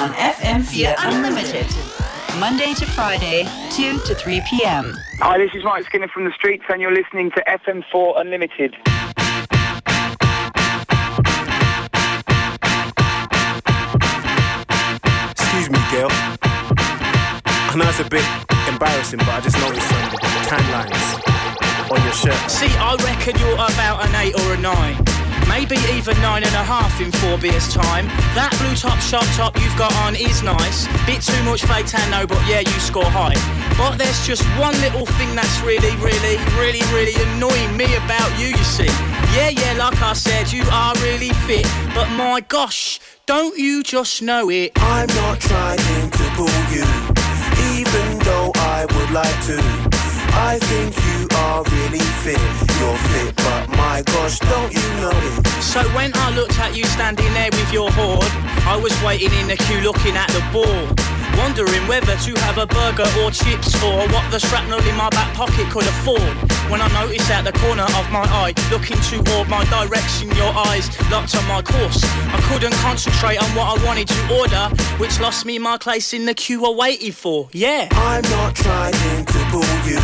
On 0.00 0.12
FM4 0.14 0.94
Unlimited. 0.98 1.66
Monday 2.38 2.72
to 2.72 2.86
Friday, 2.86 3.46
2 3.72 3.98
to 4.06 4.14
3 4.14 4.40
p.m. 4.48 4.96
Hi, 5.18 5.36
this 5.36 5.50
is 5.54 5.62
Mike 5.62 5.84
Skinner 5.84 6.08
from 6.08 6.24
the 6.24 6.32
streets, 6.32 6.64
and 6.70 6.80
you're 6.80 6.94
listening 6.94 7.30
to 7.32 7.44
FM4 7.46 8.18
Unlimited. 8.18 8.74
Excuse 15.32 15.68
me, 15.68 15.78
girl. 15.92 16.08
I 16.10 17.74
know 17.76 17.86
it's 17.86 18.00
a 18.00 18.08
bit 18.08 18.24
embarrassing, 18.72 19.18
but 19.18 19.28
I 19.28 19.40
just 19.42 19.58
noticed 19.60 19.86
some 19.86 20.08
tan 20.48 20.64
lines 20.72 21.90
on 21.90 22.02
your 22.02 22.14
shirt. 22.14 22.50
See, 22.50 22.72
I 22.78 22.96
reckon 23.04 23.38
you're 23.38 23.52
about 23.52 24.08
an 24.08 24.14
eight 24.14 24.34
or 24.34 24.54
a 24.54 24.58
nine. 24.58 25.29
Maybe 25.48 25.76
even 25.92 26.20
nine 26.20 26.44
and 26.44 26.54
a 26.54 26.64
half 26.64 27.00
in 27.00 27.10
four 27.12 27.38
beers 27.38 27.72
time. 27.72 28.06
That 28.34 28.50
blue 28.58 28.74
Topshop 28.74 29.26
top 29.36 29.56
you've 29.60 29.76
got 29.76 29.94
on 30.04 30.16
is 30.16 30.42
nice. 30.42 30.86
Bit 31.06 31.22
too 31.22 31.42
much 31.44 31.64
fake 31.64 31.86
tan 31.86 32.10
though, 32.10 32.26
but 32.26 32.40
yeah, 32.48 32.60
you 32.60 32.78
score 32.80 33.04
high. 33.04 33.36
But 33.76 33.96
there's 33.96 34.26
just 34.26 34.42
one 34.58 34.74
little 34.80 35.06
thing 35.06 35.34
that's 35.34 35.60
really, 35.60 35.94
really, 35.96 36.36
really, 36.58 36.82
really 36.92 37.16
annoying 37.32 37.76
me 37.76 37.94
about 37.96 38.30
you, 38.38 38.48
you 38.48 38.64
see. 38.64 38.90
Yeah, 39.34 39.50
yeah, 39.50 39.74
like 39.78 40.00
I 40.02 40.12
said, 40.12 40.52
you 40.52 40.64
are 40.70 40.94
really 40.96 41.30
fit. 41.46 41.66
But 41.94 42.08
my 42.10 42.40
gosh, 42.40 43.00
don't 43.26 43.56
you 43.58 43.82
just 43.82 44.22
know 44.22 44.50
it? 44.50 44.72
I'm 44.76 45.08
not 45.08 45.40
trying 45.40 45.78
to 45.78 46.24
pull 46.36 46.60
you, 46.74 46.84
even 47.78 48.18
though 48.20 48.52
I 48.56 48.86
would 48.90 49.10
like 49.10 49.44
to. 49.46 49.89
I 50.32 50.58
think 50.58 50.96
you 50.96 51.28
are 51.36 51.62
really 51.64 52.04
fit. 52.22 52.40
You're 52.78 53.00
fit, 53.10 53.36
but 53.36 53.68
my 53.76 54.02
gosh, 54.06 54.38
don't 54.40 54.72
you 54.72 54.86
know 55.00 55.10
it? 55.12 55.46
So 55.62 55.82
when 55.94 56.12
I 56.14 56.34
looked 56.34 56.58
at 56.58 56.76
you 56.76 56.84
standing 56.84 57.32
there 57.34 57.50
with 57.52 57.72
your 57.72 57.90
hoard, 57.92 58.24
I 58.66 58.76
was 58.76 58.92
waiting 59.02 59.32
in 59.38 59.48
the 59.48 59.56
queue 59.56 59.80
looking 59.80 60.16
at 60.16 60.28
the 60.28 60.42
ball. 60.52 61.19
Wondering 61.36 61.86
whether 61.86 62.16
to 62.16 62.34
have 62.40 62.58
a 62.58 62.66
burger 62.66 63.08
or 63.20 63.30
chips 63.30 63.74
or 63.82 64.06
what 64.08 64.30
the 64.30 64.38
shrapnel 64.38 64.80
in 64.86 64.96
my 64.96 65.08
back 65.10 65.34
pocket 65.34 65.68
could 65.70 65.84
afford. 65.84 66.22
When 66.70 66.80
I 66.80 66.88
noticed 66.92 67.30
out 67.30 67.44
the 67.44 67.52
corner 67.52 67.82
of 67.82 68.10
my 68.10 68.22
eye, 68.22 68.54
looking 68.70 68.98
toward 69.10 69.48
my 69.48 69.64
direction, 69.64 70.30
your 70.36 70.52
eyes 70.54 70.86
locked 71.10 71.34
on 71.34 71.46
my 71.48 71.62
course. 71.62 72.02
I 72.04 72.40
couldn't 72.48 72.74
concentrate 72.74 73.42
on 73.42 73.48
what 73.56 73.66
I 73.78 73.84
wanted 73.84 74.08
to 74.08 74.38
order, 74.38 74.74
which 74.98 75.18
lost 75.20 75.44
me 75.46 75.58
my 75.58 75.78
place 75.78 76.12
in 76.12 76.26
the 76.26 76.34
queue 76.34 76.64
I 76.64 76.70
waited 76.70 77.14
for. 77.14 77.48
Yeah. 77.52 77.88
I'm 77.92 78.22
not 78.30 78.54
trying 78.54 79.24
to 79.24 79.38
pull 79.50 79.74
you, 79.88 79.98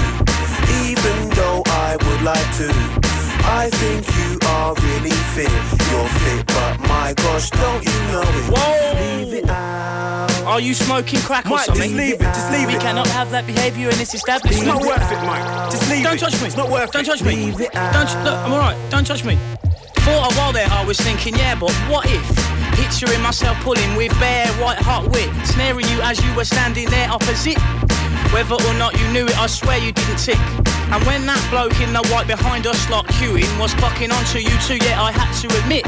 even 0.90 1.30
though 1.30 1.62
I 1.66 1.96
would 1.96 2.22
like 2.22 2.50
to. 2.58 3.06
I 3.48 3.70
think 3.70 4.02
you 4.18 4.38
are 4.48 4.74
really 4.74 5.14
fit. 5.34 5.50
You're 5.90 6.08
fit, 6.26 6.46
but 6.46 6.80
my 6.88 7.14
gosh, 7.16 7.50
don't 7.50 7.84
you 7.84 7.98
know 8.12 8.22
it? 8.22 8.44
Whoa! 8.52 9.22
Leave 9.24 9.34
it 9.34 9.48
out. 9.48 10.30
Are 10.46 10.60
you 10.60 10.74
smoking 10.74 11.20
crack 11.20 11.50
or 11.50 11.58
something? 11.58 11.82
just 11.82 11.94
leave 11.94 12.14
it, 12.14 12.20
just 12.20 12.52
leave 12.52 12.68
we 12.68 12.76
it. 12.76 12.80
cannot 12.80 13.06
have 13.08 13.30
that 13.30 13.46
behaviour 13.46 13.88
in 13.90 13.98
this 13.98 14.14
establishment. 14.14 14.56
It's 14.56 14.66
not 14.66 14.82
worth 14.82 15.10
it, 15.10 15.20
Mike. 15.26 15.70
Just 15.70 15.90
leave 15.90 16.04
Don't 16.04 16.14
it. 16.14 16.20
touch 16.20 16.40
me. 16.40 16.46
It's 16.46 16.56
not 16.56 16.70
worth 16.70 16.92
Don't 16.92 17.02
it. 17.02 17.06
touch 17.06 17.22
me. 17.22 17.36
Leave 17.36 17.60
it 17.60 17.72
Don't. 17.72 18.10
Look, 18.24 18.38
I'm 18.44 18.52
alright. 18.52 18.78
Don't 18.90 19.06
touch 19.06 19.24
me. 19.24 19.36
For 20.06 20.12
a 20.12 20.32
while 20.38 20.52
there, 20.52 20.68
I 20.70 20.84
was 20.84 20.98
thinking, 21.00 21.34
yeah, 21.34 21.58
but 21.58 21.72
what 21.90 22.06
if? 22.08 22.22
Picturing 22.78 23.20
myself 23.22 23.58
pulling 23.62 23.96
with 23.96 24.12
bare 24.20 24.46
white 24.62 24.78
hot 24.78 25.10
wit, 25.10 25.28
snaring 25.44 25.86
you 25.88 26.00
as 26.02 26.22
you 26.24 26.32
were 26.36 26.44
standing 26.44 26.88
there 26.90 27.10
opposite. 27.10 27.58
Whether 28.32 28.54
or 28.54 28.74
not 28.74 28.98
you 29.00 29.06
knew 29.12 29.26
it, 29.26 29.38
I 29.38 29.46
swear 29.46 29.78
you 29.78 29.92
didn't 29.92 30.18
tick. 30.18 30.38
And 30.92 31.04
when 31.04 31.26
that 31.26 31.42
bloke 31.50 31.80
in 31.80 31.92
the 31.92 32.06
white 32.12 32.26
behind 32.26 32.66
us, 32.66 32.88
like 32.90 33.06
queuing, 33.06 33.58
was 33.58 33.74
clocking 33.74 34.12
onto 34.12 34.38
you 34.38 34.56
too, 34.66 34.78
yeah, 34.84 35.02
I 35.02 35.10
had 35.10 35.32
to 35.42 35.48
admit 35.62 35.84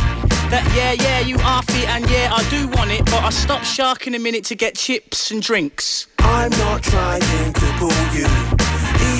that 0.51 0.65
yeah, 0.75 0.93
yeah, 0.93 1.21
you 1.21 1.37
are 1.45 1.63
fit, 1.63 1.89
and 1.89 2.09
yeah, 2.11 2.33
I 2.33 2.43
do 2.49 2.69
want 2.69 2.91
it, 2.91 3.05
but 3.05 3.23
I 3.23 3.31
stopped 3.31 3.67
sharking 3.67 4.15
a 4.15 4.19
minute 4.19 4.45
to 4.47 4.55
get 4.55 4.75
chips 4.77 5.31
and 5.31 5.43
drinks. 5.43 6.07
I'm 6.19 6.51
not 6.51 6.83
trying 6.83 7.21
to 7.21 7.67
pull 7.79 7.93
you, 8.17 8.27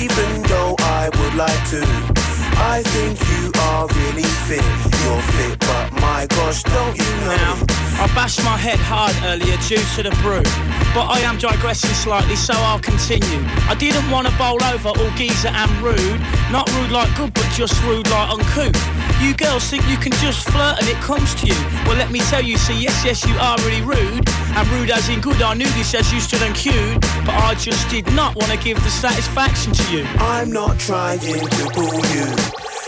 even 0.03 0.43
though 0.43 0.75
I 0.79 1.09
would 1.19 1.35
like 1.35 1.69
to. 1.69 2.38
I 2.59 2.83
think 2.83 3.19
you 3.31 3.51
are 3.71 3.87
really 3.87 4.29
fit. 4.47 4.63
You're 5.03 5.21
fit, 5.33 5.59
but 5.59 5.91
my 6.01 6.27
gosh, 6.29 6.63
don't 6.63 6.97
you 6.97 7.09
know? 7.25 7.35
Now, 7.35 7.55
I 7.99 8.07
bashed 8.15 8.43
my 8.43 8.57
head 8.57 8.79
hard 8.79 9.15
earlier 9.23 9.57
due 9.67 9.83
to 9.95 10.03
the 10.03 10.11
brew, 10.21 10.43
but 10.93 11.07
I 11.07 11.19
am 11.19 11.37
digressing 11.37 11.91
slightly, 11.91 12.35
so 12.35 12.53
I'll 12.55 12.79
continue. 12.79 13.41
I 13.67 13.75
didn't 13.75 14.09
want 14.09 14.27
to 14.27 14.33
bowl 14.37 14.63
over 14.63 14.89
all 14.89 15.11
geezer 15.15 15.49
and 15.49 15.71
rude, 15.81 16.19
not 16.51 16.69
rude 16.75 16.91
like 16.91 17.11
good, 17.17 17.33
but 17.33 17.47
just 17.51 17.75
rude 17.83 18.07
like 18.09 18.29
uncouth. 18.31 18.79
You 19.21 19.35
girls 19.35 19.67
think 19.69 19.83
you 19.89 19.97
can 19.97 20.13
just 20.23 20.47
flirt 20.47 20.79
and 20.79 20.87
it 20.87 20.95
comes 21.03 21.35
to 21.35 21.47
you. 21.47 21.59
Well, 21.83 21.97
let 21.97 22.09
me 22.09 22.19
tell 22.31 22.41
you, 22.41 22.57
see, 22.57 22.79
yes, 22.79 23.03
yes, 23.03 23.25
you 23.27 23.35
are 23.35 23.57
really 23.67 23.81
rude, 23.81 24.23
and 24.55 24.67
rude 24.69 24.91
as 24.91 25.09
in 25.09 25.19
good. 25.19 25.41
I 25.41 25.53
knew 25.55 25.69
this 25.75 25.93
as 25.93 26.11
you 26.13 26.21
stood 26.21 26.41
and 26.41 26.55
queued, 26.55 27.01
but 27.25 27.35
I 27.35 27.55
just 27.55 27.89
did 27.89 28.07
not 28.13 28.35
want 28.37 28.51
to 28.51 28.57
give 28.57 28.81
the 28.81 28.89
satisfaction 28.89 29.73
to 29.73 29.83
you. 29.91 30.05
I'm 30.19 30.51
not 30.51 30.79
trying 30.79 31.19
to 31.19 31.35
pull 31.75 31.99
you, 32.15 32.31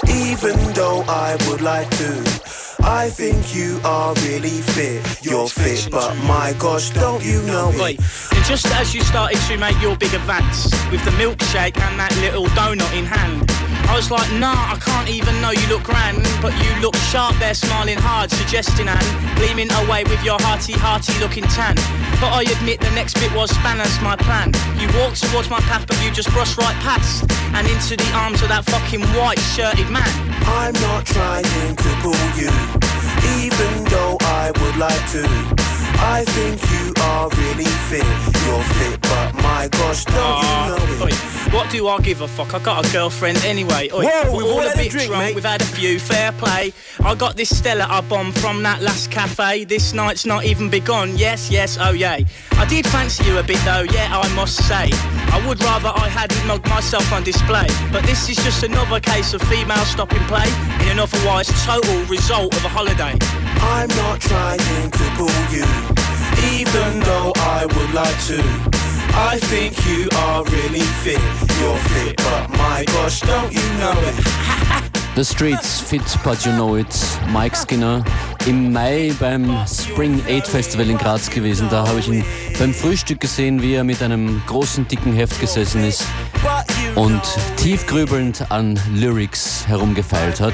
even 0.09 0.57
though 0.73 1.03
I 1.07 1.37
would 1.47 1.61
like 1.61 1.89
to. 1.97 2.41
I 2.83 3.09
think 3.09 3.55
you 3.55 3.79
are 3.83 4.13
really 4.25 4.61
fit. 4.61 5.23
You're 5.23 5.47
fit, 5.47 5.87
but 5.91 6.15
my 6.23 6.53
gosh, 6.57 6.89
don't 6.89 7.23
you 7.23 7.41
know 7.43 7.71
it? 7.75 7.99
and 8.33 8.45
just 8.45 8.65
as 8.67 8.93
you 8.95 9.01
started 9.01 9.39
to 9.47 9.57
make 9.57 9.79
your 9.81 9.95
big 9.95 10.13
advance 10.13 10.65
with 10.91 11.03
the 11.05 11.11
milkshake 11.11 11.77
and 11.77 11.99
that 11.99 12.15
little 12.17 12.45
donut 12.47 12.91
in 12.97 13.05
hand, 13.05 13.45
I 13.89 13.95
was 13.95 14.11
like, 14.11 14.31
nah, 14.33 14.73
I 14.73 14.77
can't 14.79 15.09
even 15.09 15.39
know 15.41 15.51
you 15.51 15.65
look 15.67 15.83
grand, 15.83 16.23
but 16.41 16.53
you 16.63 16.71
look 16.81 16.95
sharp 17.11 17.35
there, 17.39 17.53
smiling 17.53 17.97
hard, 17.97 18.31
suggesting 18.31 18.87
and 18.87 19.05
gleaming 19.37 19.71
away 19.83 20.03
with 20.03 20.23
your 20.23 20.39
hearty, 20.41 20.73
hearty 20.73 21.13
looking 21.19 21.43
tan. 21.43 21.75
But 22.21 22.31
I 22.33 22.43
admit 22.43 22.79
the 22.79 22.91
next 22.91 23.15
bit 23.15 23.33
was 23.33 23.51
spanners 23.51 23.99
my 24.01 24.15
plan. 24.15 24.53
You 24.79 24.87
walked 24.99 25.23
towards 25.23 25.49
my 25.49 25.59
path, 25.61 25.85
but 25.87 26.01
you 26.03 26.11
just 26.11 26.29
brushed 26.31 26.57
right 26.57 26.75
past 26.81 27.25
and 27.55 27.67
into 27.67 27.97
the 27.97 28.11
arms 28.13 28.41
of 28.41 28.49
that 28.49 28.65
fucking 28.65 29.01
white 29.17 29.39
shirted 29.39 29.89
man. 29.89 30.09
I'm 30.45 30.73
not 30.73 31.05
trying 31.05 31.75
to 31.75 31.89
pull 32.01 32.25
you, 32.37 32.51
even 33.43 33.83
though 33.89 34.17
I 34.21 34.51
would 34.61 34.77
like 34.77 35.03
to. 35.17 35.80
I 36.03 36.23
think 36.25 36.61
you 36.71 36.93
are 37.03 37.29
really 37.29 37.65
fit. 37.89 38.05
You're 38.45 38.63
fit, 38.63 39.01
but 39.01 39.33
my 39.35 39.67
gosh, 39.71 40.05
don't 40.05 40.15
Ah, 40.17 40.67
you 40.67 40.97
know 40.99 41.05
it? 41.07 41.13
oi, 41.13 41.15
what 41.55 41.69
do 41.69 41.87
I 41.87 41.99
give 41.99 42.21
a 42.21 42.27
fuck? 42.27 42.53
I 42.53 42.59
got 42.59 42.85
a 42.85 42.91
girlfriend 42.91 43.37
anyway. 43.45 43.89
Oi, 43.93 44.03
Whoa, 44.05 44.31
we're 44.31 44.37
we've 44.37 44.45
all 44.45 44.51
all 44.53 44.59
a 44.59 44.69
had 44.69 44.73
a 44.75 44.77
bit 44.77 44.91
drink, 44.91 45.07
drunk. 45.09 45.23
mate. 45.23 45.35
We've 45.35 45.43
had 45.45 45.61
a 45.61 45.65
few. 45.65 45.99
Fair 45.99 46.31
play. 46.33 46.73
I 47.03 47.15
got 47.15 47.35
this 47.37 47.55
Stella 47.55 47.85
I 47.89 48.01
bombed 48.01 48.37
from 48.39 48.63
that 48.63 48.81
last 48.81 49.11
cafe. 49.11 49.63
This 49.65 49.93
night's 49.93 50.25
not 50.25 50.43
even 50.45 50.69
begun. 50.69 51.15
Yes, 51.17 51.49
yes, 51.51 51.77
oh 51.79 51.91
yay. 51.91 52.25
I 52.53 52.65
did 52.65 52.85
fancy 52.87 53.23
you 53.25 53.37
a 53.37 53.43
bit 53.43 53.59
though. 53.63 53.83
Yeah, 53.93 54.09
I 54.11 54.27
must 54.35 54.57
say. 54.67 54.89
I 55.33 55.43
would 55.47 55.61
rather 55.63 55.89
I 55.95 56.07
hadn't 56.09 56.45
mugged 56.47 56.67
myself 56.69 57.11
on 57.13 57.23
display. 57.23 57.67
But 57.91 58.03
this 58.05 58.27
is 58.29 58.37
just 58.37 58.63
another 58.63 58.99
case 58.99 59.33
of 59.33 59.41
female 59.43 59.85
stopping 59.85 60.23
play 60.25 60.47
in 60.81 60.89
an 60.89 60.99
otherwise 60.99 61.47
total 61.65 62.01
result 62.05 62.55
of 62.55 62.65
a 62.65 62.69
holiday. 62.69 63.13
I'm 63.63 63.87
not 63.89 64.19
trying 64.19 64.57
to 64.91 65.03
pull 65.15 65.29
you, 65.53 65.65
even 66.51 66.99
though 67.01 67.33
I 67.35 67.65
would 67.65 67.93
like 67.93 68.17
to. 68.27 68.39
I 69.13 69.37
think 69.39 69.75
you 69.85 70.07
are 70.19 70.43
really 70.45 70.85
fit. 71.03 71.21
You're 71.59 71.77
fit, 71.91 72.17
but 72.17 72.49
my 72.51 72.83
gosh, 72.87 73.21
don't 73.21 73.53
you 73.53 73.67
know 73.79 73.93
it? 73.97 74.97
The 75.13 75.25
Streets, 75.25 75.81
Fit 75.81 76.01
But 76.23 76.45
You 76.45 76.53
Know 76.53 76.77
It, 76.77 76.87
Mike 77.33 77.55
Skinner. 77.55 78.03
Im 78.45 78.71
Mai 78.71 79.13
beim 79.19 79.57
Spring 79.67 80.21
8 80.27 80.47
Festival 80.47 80.89
in 80.89 80.97
Graz 80.97 81.29
gewesen. 81.29 81.67
Da 81.69 81.85
habe 81.85 81.99
ich 81.99 82.07
ihn 82.07 82.23
beim 82.57 82.73
Frühstück 82.73 83.19
gesehen, 83.19 83.61
wie 83.61 83.73
er 83.73 83.83
mit 83.83 84.01
einem 84.01 84.41
großen, 84.47 84.87
dicken 84.87 85.13
Heft 85.13 85.39
gesessen 85.41 85.83
ist 85.83 86.05
und 86.95 87.21
tiefgrübelnd 87.57 88.51
an 88.51 88.79
Lyrics 88.95 89.67
herumgefeilt 89.67 90.39
hat. 90.39 90.53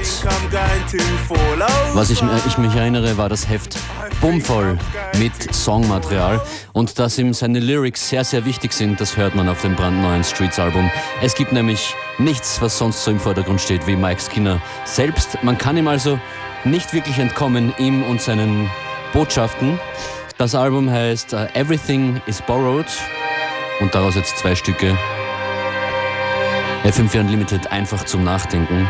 Was 1.94 2.10
ich, 2.10 2.20
ich 2.46 2.58
mich 2.58 2.74
erinnere, 2.74 3.16
war 3.16 3.28
das 3.28 3.48
Heft 3.48 3.78
bummvoll 4.20 4.76
mit 5.18 5.54
Songmaterial 5.54 6.40
und 6.72 6.98
dass 6.98 7.16
ihm 7.16 7.32
seine 7.32 7.60
Lyrics 7.60 8.08
sehr, 8.08 8.24
sehr 8.24 8.44
wichtig 8.44 8.72
sind, 8.72 9.00
das 9.00 9.16
hört 9.16 9.34
man 9.34 9.48
auf 9.48 9.62
dem 9.62 9.76
brandneuen 9.76 10.24
Streets 10.24 10.58
Album. 10.58 10.90
Es 11.22 11.34
gibt 11.34 11.52
nämlich 11.52 11.94
nichts, 12.18 12.60
was 12.60 12.78
sonst 12.78 13.04
so 13.04 13.10
im 13.10 13.20
Vordergrund 13.20 13.60
steht 13.60 13.86
wie 13.86 13.96
Mike 13.96 14.20
Skinner 14.20 14.60
selbst. 14.84 15.42
Man 15.42 15.56
kann 15.56 15.76
ihm 15.76 15.88
also 15.88 16.18
nicht 16.64 16.92
wirklich 16.92 17.18
entkommen, 17.18 17.72
ihm 17.78 18.02
und 18.02 18.20
seinen 18.20 18.70
Botschaften. 19.12 19.78
Das 20.36 20.54
Album 20.54 20.90
heißt 20.90 21.32
uh, 21.32 21.46
Everything 21.54 22.20
is 22.26 22.42
Borrowed 22.42 22.86
und 23.80 23.94
daraus 23.94 24.14
jetzt 24.14 24.38
zwei 24.38 24.54
Stücke. 24.54 24.96
FM4 26.84 27.20
Unlimited 27.20 27.70
einfach 27.72 28.04
zum 28.04 28.24
Nachdenken. 28.24 28.88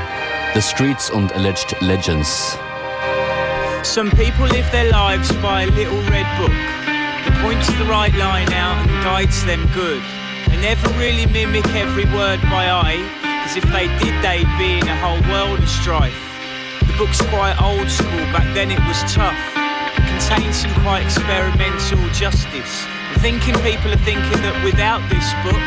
The 0.54 0.62
Streets 0.62 1.10
und 1.10 1.32
Alleged 1.32 1.76
Legends. 1.80 2.58
Some 3.82 4.10
people 4.10 4.46
live 4.48 4.70
their 4.70 4.90
lives 4.90 5.32
by 5.34 5.62
a 5.62 5.66
little 5.66 6.00
red 6.10 6.26
book 6.38 6.52
that 7.24 7.34
points 7.42 7.66
the 7.78 7.84
right 7.84 8.14
line 8.16 8.52
out 8.52 8.76
and 8.76 9.04
guides 9.04 9.44
them 9.46 9.68
good. 9.72 10.02
Never 10.60 10.88
really 10.98 11.26
mimic 11.26 11.66
every 11.74 12.04
word 12.06 12.42
by 12.42 12.68
eye, 12.68 12.98
if 13.58 13.64
they 13.72 13.86
did, 13.98 14.14
they'd 14.22 14.46
be 14.58 14.78
in 14.78 14.86
a 14.86 14.98
whole 15.02 15.18
world 15.30 15.58
of 15.58 15.68
strife. 15.68 16.14
The 16.86 16.94
book's 16.98 17.20
quite 17.26 17.58
old 17.58 17.90
school, 17.90 18.22
back 18.30 18.46
then 18.54 18.70
it 18.70 18.78
was 18.86 19.02
tough. 19.10 19.38
It 19.98 20.06
contains 20.06 20.62
some 20.62 20.74
quite 20.82 21.02
experimental 21.02 21.98
justice. 22.14 22.86
I'm 23.10 23.18
thinking 23.18 23.54
people 23.66 23.90
are 23.90 24.04
thinking 24.06 24.38
that 24.46 24.54
without 24.62 25.02
this 25.10 25.26
book, 25.42 25.64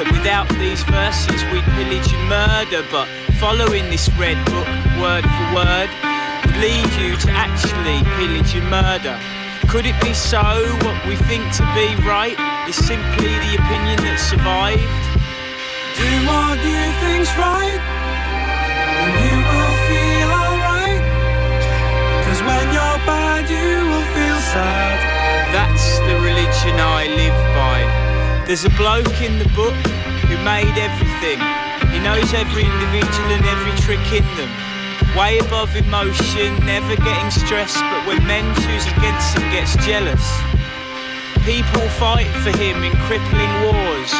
that 0.00 0.08
without 0.12 0.48
these 0.56 0.80
verses 0.88 1.44
we'd 1.52 1.66
pillage 1.76 2.08
and 2.08 2.24
murder, 2.28 2.86
but 2.88 3.08
following 3.36 3.90
this 3.90 4.08
red 4.16 4.40
book, 4.48 4.68
word 4.96 5.28
for 5.28 5.46
word, 5.60 5.90
would 6.44 6.56
lead 6.56 6.88
you 6.96 7.16
to 7.20 7.30
actually 7.36 8.00
pillage 8.16 8.54
and 8.56 8.68
murder. 8.70 9.35
Could 9.76 9.84
it 9.84 10.00
be 10.00 10.14
so? 10.14 10.40
What 10.88 10.96
we 11.04 11.16
think 11.28 11.44
to 11.60 11.64
be 11.76 11.92
right 12.08 12.32
is 12.64 12.80
simply 12.80 13.28
the 13.28 13.60
opinion 13.60 14.00
that 14.08 14.16
survived. 14.16 14.80
Do 16.00 16.08
more, 16.24 16.56
do 16.64 16.76
things 17.04 17.28
right, 17.36 17.76
and 17.76 19.12
you 19.20 19.36
will 19.36 19.76
feel 19.84 20.28
alright. 20.32 21.04
Cause 22.24 22.40
when 22.40 22.64
you're 22.72 23.00
bad, 23.04 23.52
you 23.52 23.84
will 23.92 24.08
feel 24.16 24.40
sad. 24.48 24.96
That's 25.52 26.00
the 26.08 26.24
religion 26.24 26.80
I 26.80 27.12
live 27.12 27.36
by. 27.52 27.84
There's 28.48 28.64
a 28.64 28.72
bloke 28.80 29.20
in 29.20 29.36
the 29.36 29.50
book 29.52 29.76
who 30.24 30.40
made 30.40 30.72
everything. 30.80 31.36
He 31.92 32.00
knows 32.00 32.32
every 32.32 32.64
individual 32.64 33.28
and 33.28 33.44
every 33.44 33.76
trick 33.84 34.00
in 34.08 34.24
them. 34.40 34.75
Way 35.16 35.38
above 35.38 35.74
emotion, 35.76 36.58
never 36.64 36.96
getting 36.96 37.30
stressed, 37.30 37.80
but 37.80 38.06
when 38.06 38.20
men 38.26 38.44
choose 38.62 38.86
against 38.96 39.36
him, 39.36 39.48
gets 39.50 39.76
jealous. 39.84 40.24
People 41.44 41.88
fight 41.96 42.28
for 42.42 42.52
him 42.58 42.82
in 42.82 42.92
crippling 43.08 43.52
wars. 43.64 44.10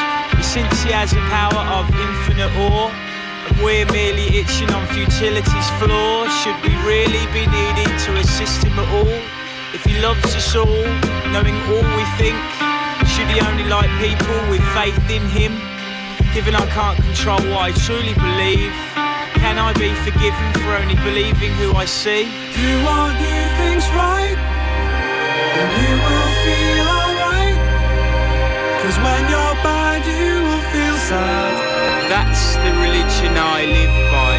Since 0.41 0.83
he 0.85 0.93
has 0.93 1.13
a 1.13 1.23
power 1.29 1.63
of 1.77 1.85
infinite 1.91 2.53
awe, 2.71 2.91
and 3.49 3.57
we're 3.63 3.87
merely 3.93 4.41
itching 4.41 4.71
on 4.71 4.87
futility's 4.89 5.71
floor, 5.79 6.29
should 6.41 6.57
we 6.63 6.73
really 6.87 7.25
be 7.35 7.45
needing 7.51 7.93
to 8.07 8.11
assist 8.17 8.65
him 8.65 8.79
at 8.79 8.89
all? 8.95 9.21
If 9.75 9.85
he 9.85 10.01
loves 10.01 10.35
us 10.35 10.55
all, 10.57 10.87
knowing 11.33 11.57
all 11.69 11.85
we 11.99 12.05
think, 12.17 12.39
Should 13.13 13.29
he 13.29 13.41
only 13.41 13.65
like 13.65 13.91
people 14.01 14.37
with 14.51 14.63
faith 14.73 14.99
in 15.11 15.23
him? 15.29 15.53
Given 16.35 16.55
I 16.55 16.67
can't 16.67 16.99
control 17.01 17.41
what 17.51 17.61
I 17.69 17.73
truly 17.73 18.15
believe, 18.15 18.75
can 19.47 19.59
I 19.63 19.73
be 19.79 19.95
forgiven 20.03 20.49
for 20.59 20.75
only 20.75 20.99
believing 21.07 21.53
who 21.63 21.71
I 21.79 21.87
see? 21.87 22.27
Do 22.59 22.71
all 22.91 23.11
do 23.15 23.35
things 23.63 23.87
right, 23.95 24.39
and 25.61 25.69
you 25.79 25.93
will 26.07 26.31
feel 26.43 26.87
alright. 26.99 27.59
Cause 28.83 28.99
when 29.07 29.23
you're 29.31 29.57
bad, 29.63 30.03
you 30.03 30.35
will 30.47 30.67
feel 30.75 30.97
sad. 31.11 31.55
That's 32.11 32.45
the 32.65 32.73
religion 32.85 33.33
I 33.39 33.59
live 33.79 33.97
by. 34.19 34.35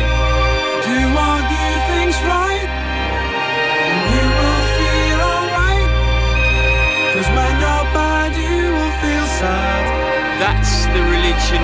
Do 0.88 0.98
all 1.24 1.42
do 1.56 1.66
things 1.92 2.18
right, 2.28 2.70
and 3.88 4.00
you 4.12 4.26
will 4.40 4.66
feel 4.76 5.20
alright. 5.32 5.90
Cause 7.16 7.30
when 7.38 7.54
you're 7.64 7.88
bad, 7.96 8.32
you 8.36 8.60
will 8.76 8.96
feel 9.04 9.28
sad. 9.40 9.84
That's 10.44 10.74
the 10.92 11.02
religion 11.16 11.64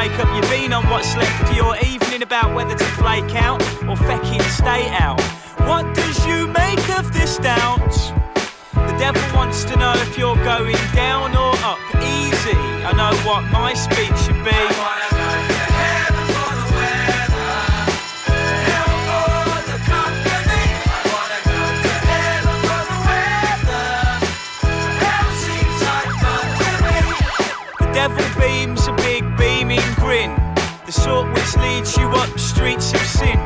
make 0.00 0.18
up 0.18 0.32
your 0.32 0.50
bean 0.50 0.72
on 0.72 0.82
what's 0.88 1.14
left 1.14 1.50
of 1.50 1.54
your 1.54 1.76
evening 1.84 2.22
about 2.22 2.54
whether 2.54 2.74
to 2.74 2.84
flake 3.00 3.34
out 3.34 3.60
or 3.86 3.96
fecking 4.08 4.40
stay 4.44 4.88
out. 4.98 5.20
What 5.68 5.94
does 5.94 6.26
you 6.26 6.46
make 6.46 6.88
of 6.98 7.12
this 7.12 7.36
doubt? 7.36 7.92
The 8.72 8.96
devil 8.98 9.22
wants 9.36 9.62
to 9.64 9.76
know 9.76 9.92
if 9.96 10.16
you're 10.16 10.42
going 10.42 10.80
down 10.94 11.36
or 11.36 11.52
up. 11.70 11.78
Easy, 11.96 12.56
I 12.88 12.92
know 12.96 13.14
what 13.28 13.42
my 13.52 13.74
speech 13.74 14.16
should 14.24 14.42
be. 14.42 14.99
Up 32.14 32.38
streets 32.38 32.92
of 32.94 33.00
sin. 33.00 33.38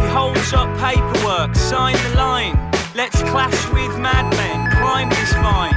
He 0.00 0.06
holds 0.08 0.52
up 0.52 0.68
paperwork, 0.78 1.54
sign 1.54 1.96
the 2.08 2.16
line. 2.16 2.56
Let's 2.94 3.22
clash 3.22 3.60
with 3.72 3.98
madmen, 3.98 4.70
climb 4.78 5.08
this 5.10 5.32
vine. 5.34 5.74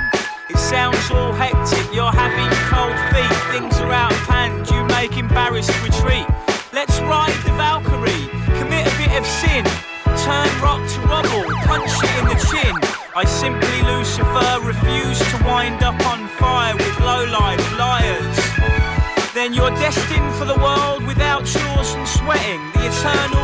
It 0.49 0.57
sounds 0.57 1.09
all 1.11 1.34
hectic, 1.34 1.86
you're 1.93 2.11
having 2.11 2.51
cold 2.70 2.97
feet. 3.11 3.38
Things 3.51 3.80
are 3.80 3.91
out 3.91 4.11
of 4.11 4.28
hand, 4.28 4.70
you 4.70 4.84
make 4.86 5.18
embarrassed 5.18 5.72
retreat. 5.84 6.28
Let's 6.74 6.99
ride 7.01 7.38
the 7.45 7.53
Valkyrie, 7.55 8.28
commit 8.59 8.86
a 8.86 8.97
bit 8.97 9.11
of 9.18 9.26
sin. 9.26 9.63
Turn 10.26 10.49
rock 10.61 10.82
to 10.91 10.99
rubble, 11.07 11.45
punch 11.63 11.91
it 12.03 12.13
in 12.20 12.26
the 12.28 12.39
chin. 12.49 12.76
I 13.16 13.24
simply, 13.24 13.64
sweating, 22.26 22.71
the 22.71 22.88
eternal 22.88 23.34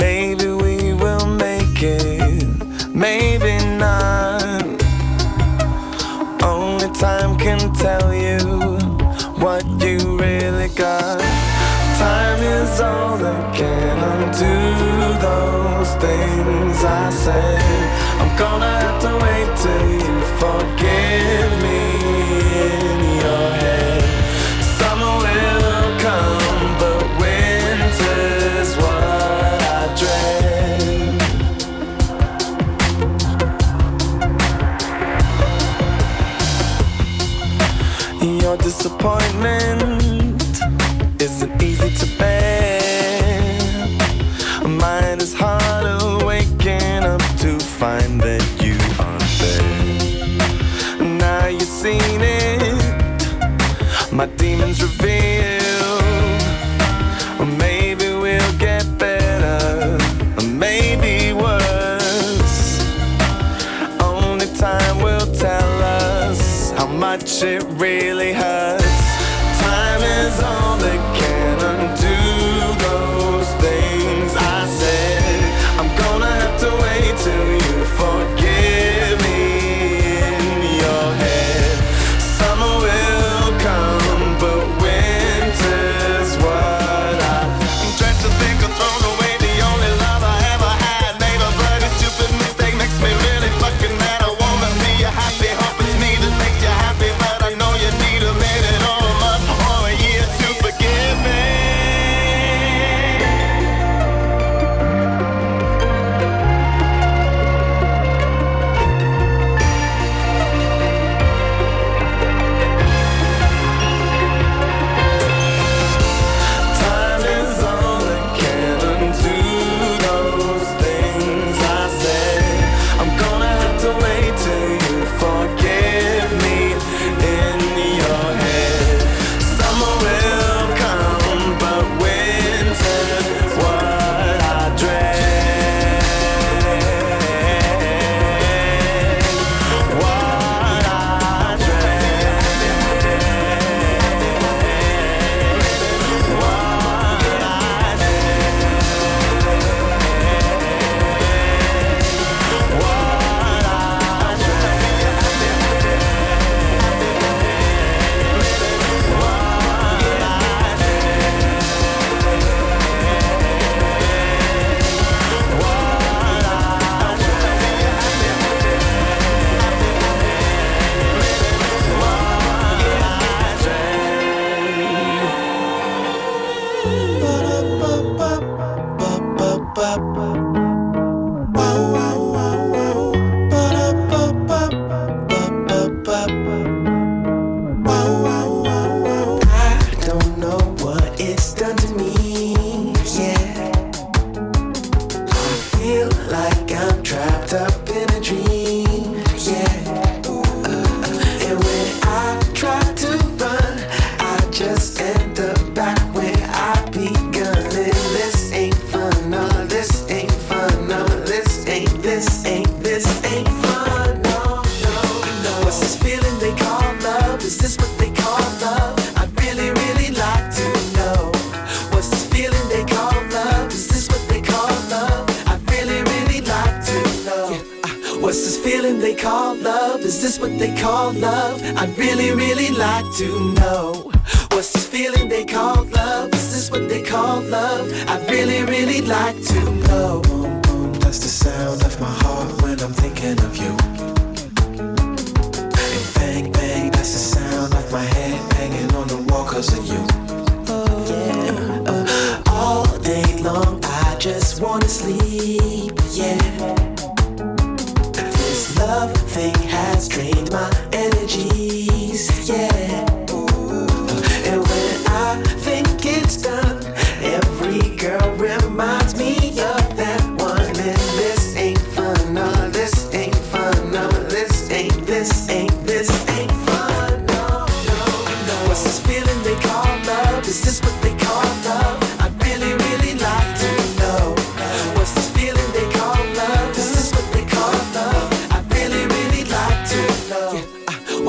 Maybe 0.00 0.46
we 0.46 0.94
will 0.94 1.26
make 1.26 1.82
it, 1.82 2.88
maybe 2.94 3.52
not. 3.76 4.64
Only 6.42 6.88
time 6.92 7.36
can 7.38 7.70
tell 7.74 8.08
you 8.14 8.38
what 9.44 9.62
you 9.84 10.16
really 10.16 10.68
got. 10.74 11.20
Time 11.98 12.42
is 12.42 12.80
all 12.80 13.18
that 13.18 13.54
can 13.54 13.96
undo 14.12 14.56
those 15.28 15.90
things 16.04 16.76
I 16.82 17.10
said. 17.10 17.60
I'm 18.20 18.32
gonna 18.38 18.72
have 18.84 18.98
to 19.02 19.12
wait 19.24 19.48
till 19.62 19.86
you 20.00 20.16
forgive 20.40 21.52
me. 21.62 21.79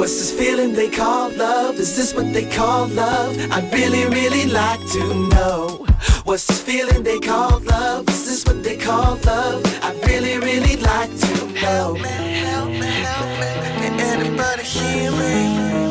What's 0.01 0.17
this 0.17 0.31
feeling 0.31 0.73
they 0.73 0.89
call 0.89 1.29
love? 1.29 1.75
Is 1.75 1.95
this 1.95 2.15
what 2.15 2.33
they 2.33 2.49
call 2.49 2.87
love? 2.87 3.37
I'd 3.51 3.71
really, 3.71 4.03
really 4.05 4.45
like 4.45 4.79
to 4.93 5.27
know. 5.29 5.85
What's 6.23 6.47
this 6.47 6.59
feeling 6.59 7.03
they 7.03 7.19
call 7.19 7.59
love? 7.59 8.09
Is 8.09 8.25
this 8.25 8.43
what 8.43 8.63
they 8.63 8.77
call 8.77 9.19
love? 9.23 9.63
I'd 9.83 10.03
really, 10.07 10.39
really 10.39 10.77
like 10.77 11.15
to 11.19 11.45
know. 11.49 11.53
Help 11.53 11.97
me, 12.01 12.09
help 12.09 12.69
me, 12.71 12.87
help 12.87 13.29
me. 13.39 14.01
Anybody 14.01 14.63
hear 14.63 15.11
me? 15.11 15.90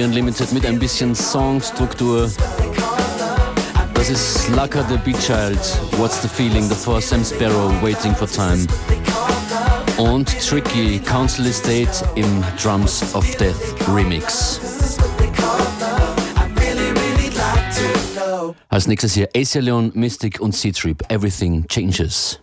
FM4 0.00 0.04
Unlimited 0.04 0.52
mit 0.52 0.66
ein 0.66 0.78
bisschen 0.78 1.14
Songstruktur. 1.14 2.30
Das 3.94 4.10
ist 4.10 4.44
Slakah 4.44 4.84
the 4.88 4.96
Beat 5.04 5.18
Child, 5.20 5.58
What's 5.98 6.22
the 6.22 6.28
Feeling, 6.28 6.68
davor 6.68 7.00
Sam 7.00 7.24
Sparro, 7.24 7.70
Waiting 7.82 8.14
for 8.14 8.28
Time. 8.28 8.66
Und 9.98 10.28
Tricky, 10.40 10.98
Council 11.00 11.46
Estate 11.46 11.90
im 12.14 12.42
Drums 12.62 13.02
of 13.14 13.24
Death 13.36 13.54
Remix. 13.94 14.60
Als 18.68 18.86
nächstes 18.86 19.14
hier 19.14 19.28
Asia 19.34 19.60
Leon, 19.60 19.92
Mystic 19.94 20.40
und 20.40 20.52
C-Trip, 20.52 21.02
Everything 21.08 21.66
Changes. 21.68 22.40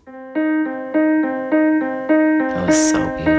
That 1.95 2.67
was 2.67 2.89
so 2.91 2.97
beautiful. 2.97 3.36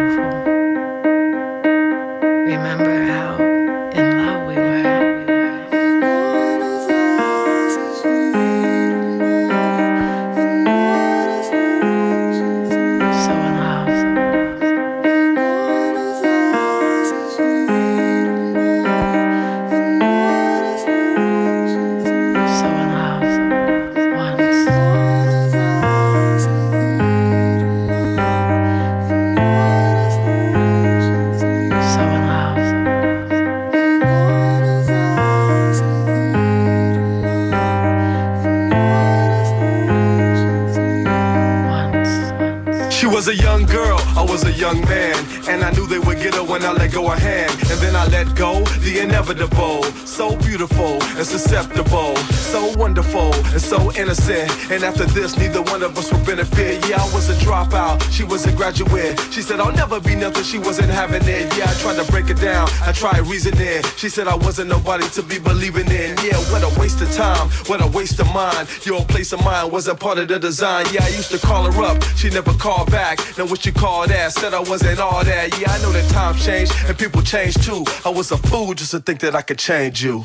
And 54.79 54.85
after 54.85 55.07
this, 55.07 55.37
neither 55.37 55.61
one 55.61 55.83
of 55.83 55.99
us 55.99 56.13
would 56.13 56.25
benefit. 56.25 56.89
Yeah, 56.89 57.03
I 57.03 57.13
was 57.13 57.29
a 57.29 57.35
dropout, 57.45 58.01
she 58.13 58.23
was 58.23 58.47
a 58.47 58.53
graduate. 58.53 59.19
She 59.33 59.43
said 59.43 59.59
I'll 59.59 59.73
never 59.73 59.99
be 59.99 60.15
nothing, 60.15 60.45
she 60.45 60.57
wasn't 60.57 60.89
having 60.91 61.27
it. 61.27 61.53
Yeah, 61.59 61.69
I 61.69 61.75
tried 61.83 61.97
to 61.97 62.09
break 62.13 62.31
it 62.31 62.41
down, 62.41 62.69
I 62.83 62.93
tried 62.93 63.27
reasoning. 63.27 63.83
She 63.97 64.09
said 64.09 64.29
I 64.29 64.37
wasn't 64.37 64.69
nobody 64.69 65.09
to 65.09 65.23
be 65.25 65.41
believing 65.41 65.91
in. 65.91 66.17
Yeah, 66.23 66.39
what 66.53 66.63
a 66.63 66.71
waste 66.79 67.01
of 67.01 67.11
time, 67.11 67.49
what 67.67 67.83
a 67.83 67.89
waste 67.89 68.21
of 68.21 68.33
mind. 68.33 68.69
Your 68.87 69.05
place 69.07 69.33
of 69.33 69.43
mine 69.43 69.69
wasn't 69.69 69.99
part 69.99 70.19
of 70.19 70.29
the 70.29 70.39
design. 70.39 70.87
Yeah, 70.93 71.03
I 71.03 71.09
used 71.09 71.33
to 71.33 71.39
call 71.45 71.69
her 71.69 71.83
up, 71.83 72.01
she 72.15 72.31
never 72.31 72.53
called 72.53 72.93
back. 72.93 73.19
Now 73.37 73.47
what 73.47 73.67
you 73.67 73.73
call 73.73 74.07
that? 74.07 74.33
Said 74.33 74.55
I 74.55 74.61
wasn't 74.61 75.01
all 75.01 75.25
that. 75.25 75.59
Yeah, 75.59 75.73
I 75.73 75.83
know 75.83 75.91
that 75.91 76.09
times 76.13 76.47
change 76.47 76.71
and 76.87 76.97
people 76.97 77.23
change 77.23 77.55
too. 77.67 77.85
I 78.05 78.11
was 78.11 78.31
a 78.31 78.37
fool 78.37 78.75
just 78.75 78.93
to 78.93 79.01
think 79.01 79.19
that 79.21 79.35
I 79.35 79.43
could 79.43 79.59
change 79.59 80.05
you. 80.05 80.25